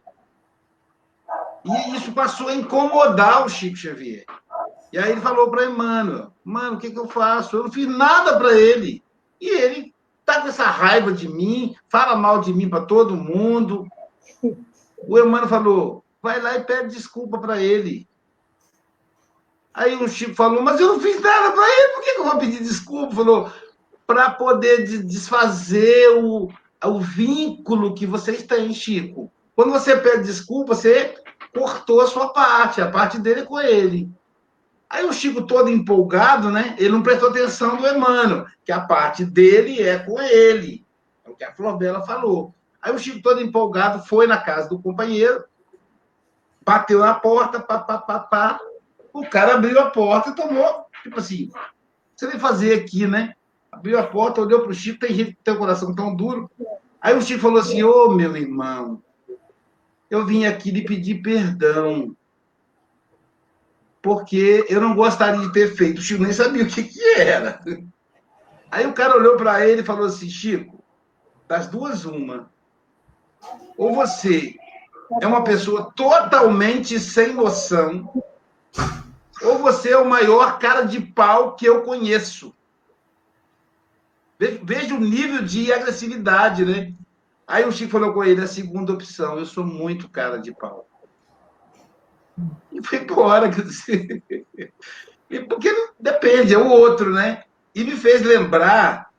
[1.62, 4.24] E isso passou a incomodar o Chico Xavier.
[4.90, 7.54] E aí ele falou para Emmanuel, mano, o que, que eu faço?
[7.54, 9.04] Eu não fiz nada para ele.
[9.38, 9.94] E ele
[10.24, 13.86] tá com essa raiva de mim, fala mal de mim para todo mundo.
[15.06, 18.08] O Emmanuel falou, vai lá e pede desculpa para ele.
[19.74, 22.24] Aí o Chico falou, mas eu não fiz nada para ele, por que, que eu
[22.24, 23.14] vou pedir desculpa?
[23.14, 23.50] Falou,
[24.06, 26.50] para poder desfazer o,
[26.84, 29.32] o vínculo que vocês têm, Chico.
[29.56, 31.14] Quando você pede desculpa, você
[31.54, 34.10] cortou a sua parte, a parte dele é com ele.
[34.88, 36.74] Aí o Chico, todo empolgado, né?
[36.78, 40.84] Ele não prestou atenção do Emmanuel, que a parte dele é com ele.
[41.24, 42.54] É o que a Flor Bela falou.
[42.80, 45.44] Aí o Chico, todo empolgado, foi na casa do companheiro,
[46.62, 48.60] bateu na porta, pá, pá, pá, pá.
[49.12, 51.50] O cara abriu a porta e tomou, tipo assim,
[52.16, 53.34] você vem fazer aqui, né?
[53.70, 56.50] Abriu a porta, olhou para o Chico, tem gente que tem o coração tão duro.
[57.00, 59.02] Aí o Chico falou assim: Ô oh, meu irmão,
[60.10, 62.14] eu vim aqui lhe pedir perdão
[64.02, 65.98] porque eu não gostaria de ter feito.
[65.98, 67.60] O Chico nem sabia o que, que era.
[68.70, 70.82] Aí o cara olhou para ele e falou assim: Chico,
[71.46, 72.50] das duas, uma.
[73.78, 74.56] Ou você
[75.20, 78.12] é uma pessoa totalmente sem noção,
[79.42, 82.54] ou você é o maior cara de pau que eu conheço.
[84.38, 86.92] Veja o nível de agressividade, né?
[87.46, 90.88] Aí o Chico falou com ele: a segunda opção, eu sou muito cara de pau.
[92.72, 94.22] E foi embora, dizer.
[95.48, 97.44] Porque depende, é o outro, né?
[97.74, 99.10] E me fez lembrar,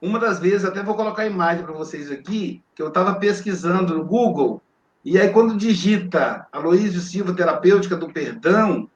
[0.00, 3.94] uma das vezes, até vou colocar a imagem para vocês aqui, que eu estava pesquisando
[3.96, 4.60] no Google,
[5.04, 8.88] e aí quando digita Aloísio Silva Terapêutica do Perdão,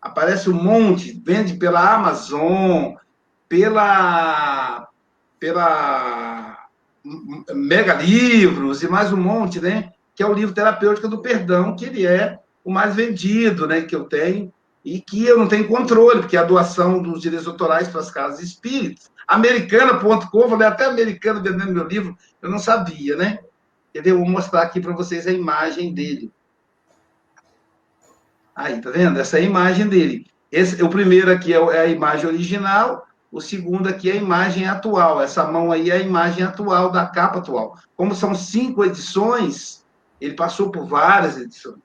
[0.00, 2.94] aparece um monte, vende pela Amazon,
[3.48, 4.86] pela,
[5.40, 6.58] pela
[7.54, 9.92] Mega Livros e mais um monte, né?
[10.14, 13.94] Que é o livro Terapêutica do Perdão, que ele é o mais vendido né, que
[13.94, 14.52] eu tenho
[14.84, 18.10] e que eu não tenho controle, porque é a doação dos direitos autorais para as
[18.10, 19.10] casas espíritas.
[19.26, 23.38] Americana.com, falei até americana vendendo meu livro, eu não sabia, né?
[23.94, 24.18] Entendeu?
[24.18, 26.32] Vou mostrar aqui para vocês a imagem dele.
[28.56, 29.20] Aí, tá vendo?
[29.20, 30.26] Essa é a imagem dele.
[30.50, 34.66] Esse, o primeiro aqui é, é a imagem original, o segundo aqui é a imagem
[34.66, 35.22] atual.
[35.22, 37.78] Essa mão aí é a imagem atual, da capa atual.
[37.96, 39.84] Como são cinco edições,
[40.20, 41.78] ele passou por várias edições.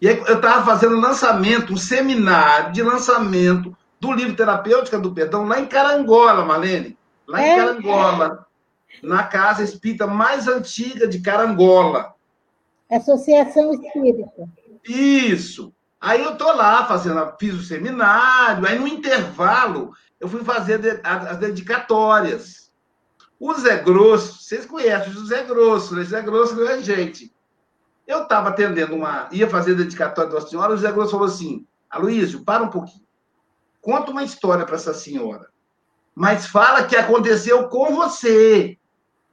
[0.00, 5.46] E aí eu estava fazendo lançamento, um seminário de lançamento do livro Terapêutica do Perdão
[5.46, 6.98] lá em Carangola, Malene.
[7.26, 7.56] Lá em é?
[7.56, 8.46] Carangola,
[9.02, 12.14] na casa espírita mais antiga de Carangola.
[12.90, 14.48] Associação Espírita.
[14.84, 15.72] Isso.
[16.00, 21.36] Aí eu tô lá fazendo, fiz o seminário, aí no intervalo eu fui fazer as
[21.38, 22.70] dedicatórias.
[23.38, 26.04] O Zé Grosso, vocês conhecem o Zé Grosso, né?
[26.04, 27.32] Zé Grosso não é gente.
[28.06, 29.28] Eu estava atendendo uma.
[29.30, 33.06] ia fazer dedicatória da senhora, o Zé Grosso falou assim: Aloysio, para um pouquinho.
[33.80, 35.48] Conta uma história para essa senhora.
[36.14, 38.77] Mas fala que aconteceu com você.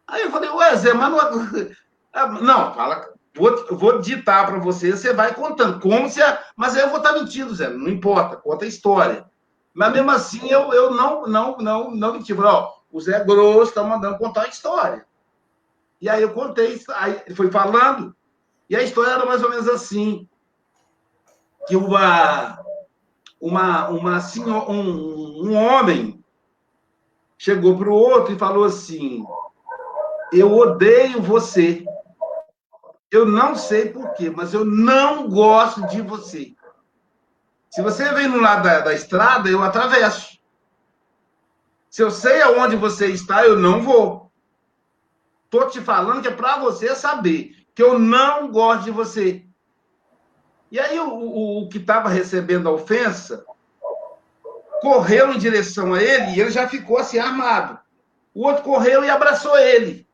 [0.08, 1.76] Aí eu falei, ué, Zé, mas não.
[2.18, 3.10] Ah, não, fala.
[3.36, 5.82] Vou, vou ditar para você, você vai contando.
[5.82, 6.22] Como se.
[6.56, 7.70] Mas aí eu vou estar mentindo, Zé.
[7.70, 9.30] Não importa, conta a história.
[9.74, 12.32] Mas mesmo assim, eu, eu não, não, não, não menti.
[12.32, 15.06] Ó, o Zé Grosso está mandando contar a história.
[15.99, 18.16] E aí eu contei, aí ele foi falando,
[18.70, 20.30] e a história era mais ou menos assim:
[21.68, 22.64] que uma,
[23.39, 26.24] uma, uma senhora, um, um homem
[27.38, 29.26] chegou para o outro e falou assim:
[30.32, 31.86] Eu odeio você.
[33.11, 36.53] Eu não sei porquê, mas eu não gosto de você.
[37.69, 40.39] Se você vem no lado da, da estrada, eu atravesso.
[41.89, 44.32] Se eu sei aonde você está, eu não vou.
[45.45, 49.45] Estou te falando que é para você saber que eu não gosto de você.
[50.71, 53.45] E aí o, o, o que estava recebendo a ofensa
[54.82, 57.80] correu em direção a ele e ele já ficou assim armado.
[58.34, 60.05] O outro correu e abraçou ele.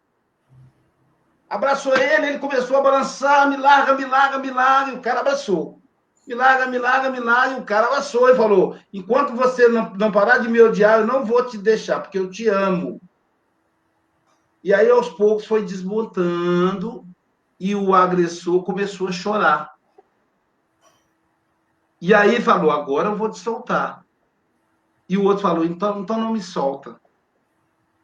[1.51, 5.19] Abraçou ele, ele começou a balançar, me larga, me larga, me larga, e o cara
[5.19, 5.81] abraçou.
[6.25, 9.93] Me larga, me larga, me larga, e o cara abraçou e falou: enquanto você não,
[9.95, 13.01] não parar de me odiar, eu não vou te deixar, porque eu te amo.
[14.63, 17.05] E aí, aos poucos, foi desmontando
[17.59, 19.75] e o agressor começou a chorar.
[21.99, 24.05] E aí falou: agora eu vou te soltar.
[25.09, 26.97] E o outro falou: então, então não me solta.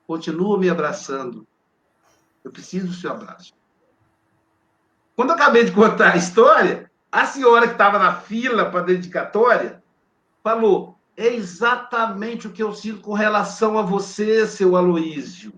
[0.06, 1.47] continua me abraçando.
[2.44, 3.54] Eu preciso do seu abraço.
[5.16, 8.86] Quando eu acabei de contar a história, a senhora que estava na fila para a
[8.86, 9.84] dedicatória
[10.44, 15.52] falou: é exatamente o que eu sinto com relação a você, seu Aloísio.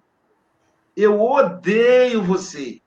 [0.95, 2.81] Eu odeio você.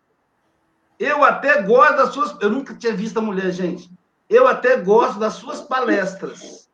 [0.99, 2.37] Eu até gosto das suas.
[2.41, 3.91] Eu nunca tinha visto a mulher, gente.
[4.29, 6.71] Eu até gosto das suas palestras.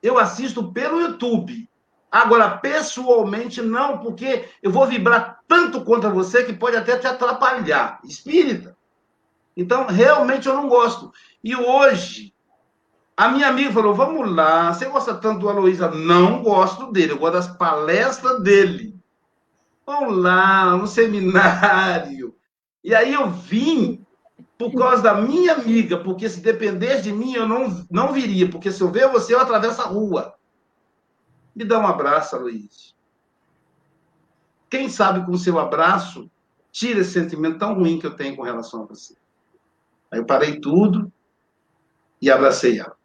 [0.00, 1.68] Eu assisto pelo YouTube.
[2.14, 7.98] Agora, pessoalmente, não, porque eu vou vibrar tanto contra você que pode até te atrapalhar.
[8.04, 8.76] Espírita.
[9.56, 11.12] Então, realmente eu não gosto.
[11.42, 12.32] E hoje,
[13.16, 15.90] a minha amiga falou: vamos lá, você gosta tanto do Aloísa?
[15.90, 18.94] Não gosto dele, eu gosto das palestras dele.
[19.84, 22.32] Vamos lá, no seminário.
[22.84, 24.06] E aí eu vim
[24.56, 28.70] por causa da minha amiga, porque se dependesse de mim, eu não, não viria, porque
[28.70, 30.32] se eu ver você, eu atravesso a rua.
[31.54, 32.94] Me dá um abraço, Aloísa.
[34.68, 36.28] Quem sabe com o seu abraço,
[36.72, 39.14] tira esse sentimento tão ruim que eu tenho com relação a você.
[40.10, 41.12] Aí eu parei tudo
[42.20, 42.96] e abracei ela.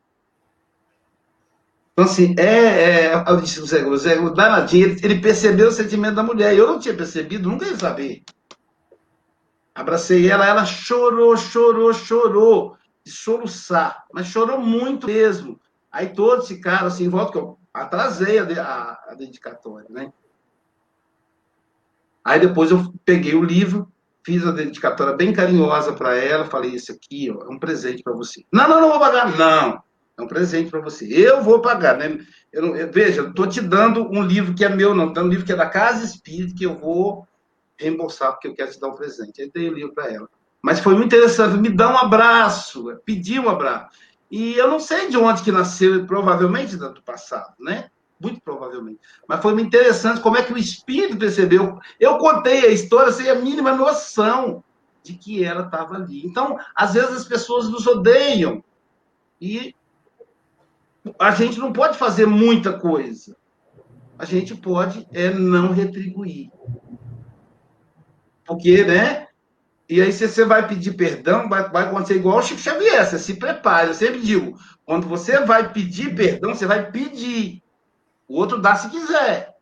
[1.94, 5.68] Então, assim, é, é eu disse, o Zé, o Zé o danadinho, ele, ele percebeu
[5.68, 6.56] o sentimento da mulher.
[6.56, 8.24] Eu não tinha percebido, nunca ia saber.
[9.76, 15.60] Abracei ela, ela chorou, chorou, chorou, de soluçar, mas chorou muito mesmo.
[15.92, 20.12] Aí todos ficaram assim, em volta, que eu atrasei a, a, a dedicatória, né?
[22.24, 23.92] Aí depois eu peguei o livro,
[24.24, 28.14] fiz a dedicatória bem carinhosa para ela, falei, isso aqui ó, é um presente para
[28.14, 28.44] você.
[28.52, 29.36] Não, não, não vou pagar.
[29.38, 29.82] Não,
[30.18, 31.06] é um presente para você.
[31.06, 32.20] Eu vou pagar, né?
[32.52, 35.14] Eu eu, veja, eu estou te dando um livro que é meu, não.
[35.14, 37.28] Dando um livro que é da Casa Espírita, que eu vou
[37.78, 39.42] reembolsar, porque eu quero te dar um presente.
[39.42, 40.28] Aí dei o livro para ela.
[40.62, 41.58] Mas foi muito interessante.
[41.58, 43.88] Me dá um abraço, pedir um abraço.
[44.30, 47.90] E eu não sei de onde que nasceu, provavelmente do passado, né?
[48.20, 49.00] Muito provavelmente.
[49.28, 51.80] Mas foi interessante como é que o espírito percebeu.
[52.00, 54.64] Eu contei a história sem a mínima noção
[55.02, 56.26] de que ela estava ali.
[56.26, 58.64] Então, às vezes as pessoas nos odeiam.
[59.40, 59.74] E
[61.18, 63.38] a gente não pode fazer muita coisa.
[64.18, 66.52] A gente pode é não retribuir.
[68.46, 69.29] Porque, né?
[69.90, 73.18] E aí, se você vai pedir perdão, vai, vai acontecer igual o Chico Xavier, você
[73.18, 73.88] se prepare.
[73.88, 77.64] Eu sempre digo, quando você vai pedir perdão, você vai pedir.
[78.28, 79.56] O outro dá se quiser.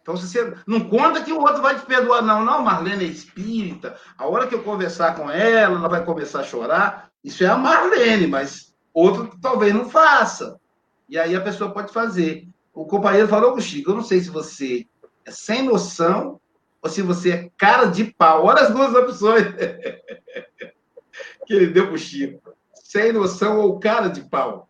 [0.00, 2.42] Então, se você não conta que o outro vai te perdoar, não.
[2.42, 3.96] Não, Marlene é espírita.
[4.16, 7.10] A hora que eu conversar com ela, ela vai começar a chorar.
[7.22, 10.58] Isso é a Marlene, mas outro talvez não faça.
[11.06, 12.48] E aí a pessoa pode fazer.
[12.72, 14.86] O companheiro falou com o Chico, eu não sei se você
[15.24, 16.40] é sem noção
[16.82, 18.44] ou se você é cara de pau.
[18.44, 19.46] Olha as duas opções
[21.46, 22.52] que ele deu para o Chico.
[22.74, 24.68] Sem noção ou cara de pau.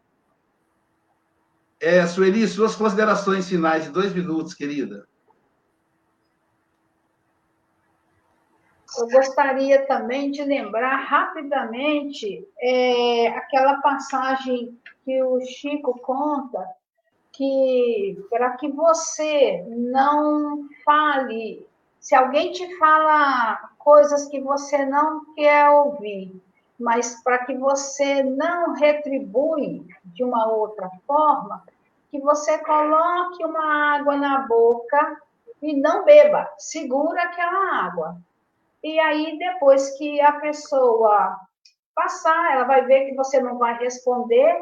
[1.81, 5.09] É, Sueli, suas considerações finais de dois minutos, querida.
[8.99, 16.65] eu gostaria também de lembrar rapidamente é, aquela passagem que o Chico conta,
[17.33, 21.67] que para que você não fale,
[22.03, 26.39] se alguém te fala coisas que você não quer ouvir,
[26.79, 31.65] mas para que você não retribui de uma outra forma,
[32.11, 35.23] que você coloque uma água na boca
[35.63, 38.21] e não beba, segura aquela água
[38.83, 41.39] e aí, depois que a pessoa
[41.95, 44.61] passar, ela vai ver que você não vai responder,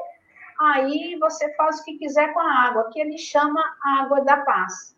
[0.61, 3.63] aí você faz o que quiser com a água, que ele chama
[3.99, 4.95] água da paz.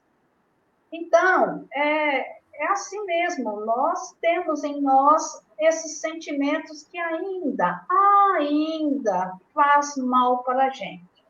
[0.93, 7.85] Então, é, é assim mesmo, nós temos em nós esses sentimentos que ainda,
[8.39, 11.25] ainda faz mal para a gente.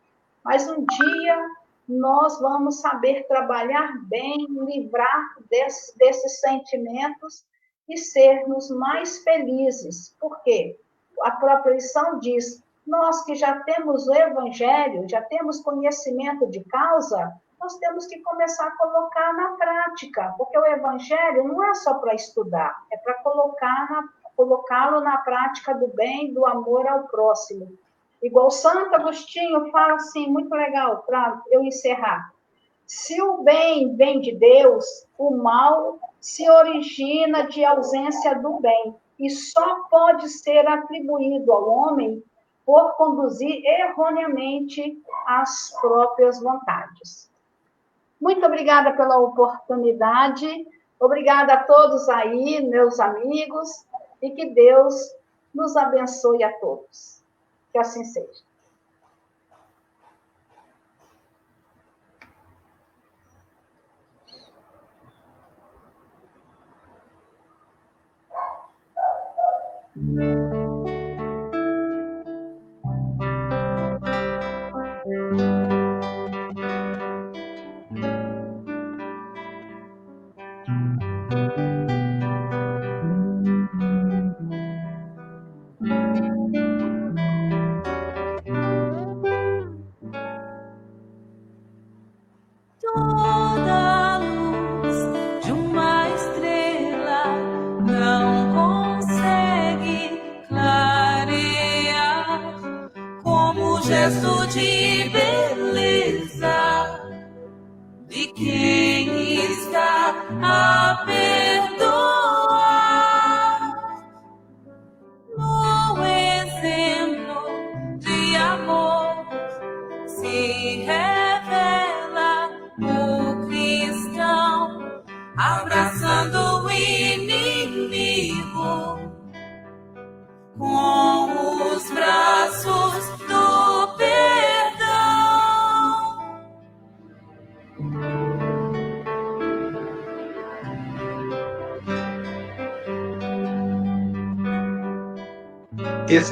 [0.45, 1.51] Mas um dia
[1.89, 7.45] nós vamos saber trabalhar bem, livrar desse, desses sentimentos
[7.89, 10.17] e sermos mais felizes.
[10.19, 10.79] Por quê?
[11.23, 17.33] A própria lição diz: nós que já temos o evangelho, já temos conhecimento de causa,
[17.63, 22.13] nós temos que começar a colocar na prática, porque o evangelho não é só para
[22.13, 24.05] estudar, é para colocar
[24.37, 27.79] colocá-lo na prática do bem, do amor ao próximo.
[28.21, 32.33] Igual Santo Agostinho fala assim, muito legal, para eu encerrar.
[32.87, 34.85] Se o bem vem de Deus,
[35.17, 42.25] o mal se origina de ausência do bem e só pode ser atribuído ao homem
[42.65, 47.32] por conduzir erroneamente as próprias vontades.
[48.23, 50.47] Muito obrigada pela oportunidade.
[51.01, 53.69] Obrigada a todos aí, meus amigos,
[54.23, 54.95] e que Deus
[55.53, 57.25] nos abençoe a todos.
[57.73, 58.45] Que assim seja.
[69.97, 70.52] Música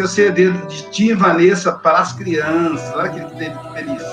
[0.03, 2.95] o CD de Tia Vanessa para as crianças.
[2.95, 4.10] Olha que, que delícia.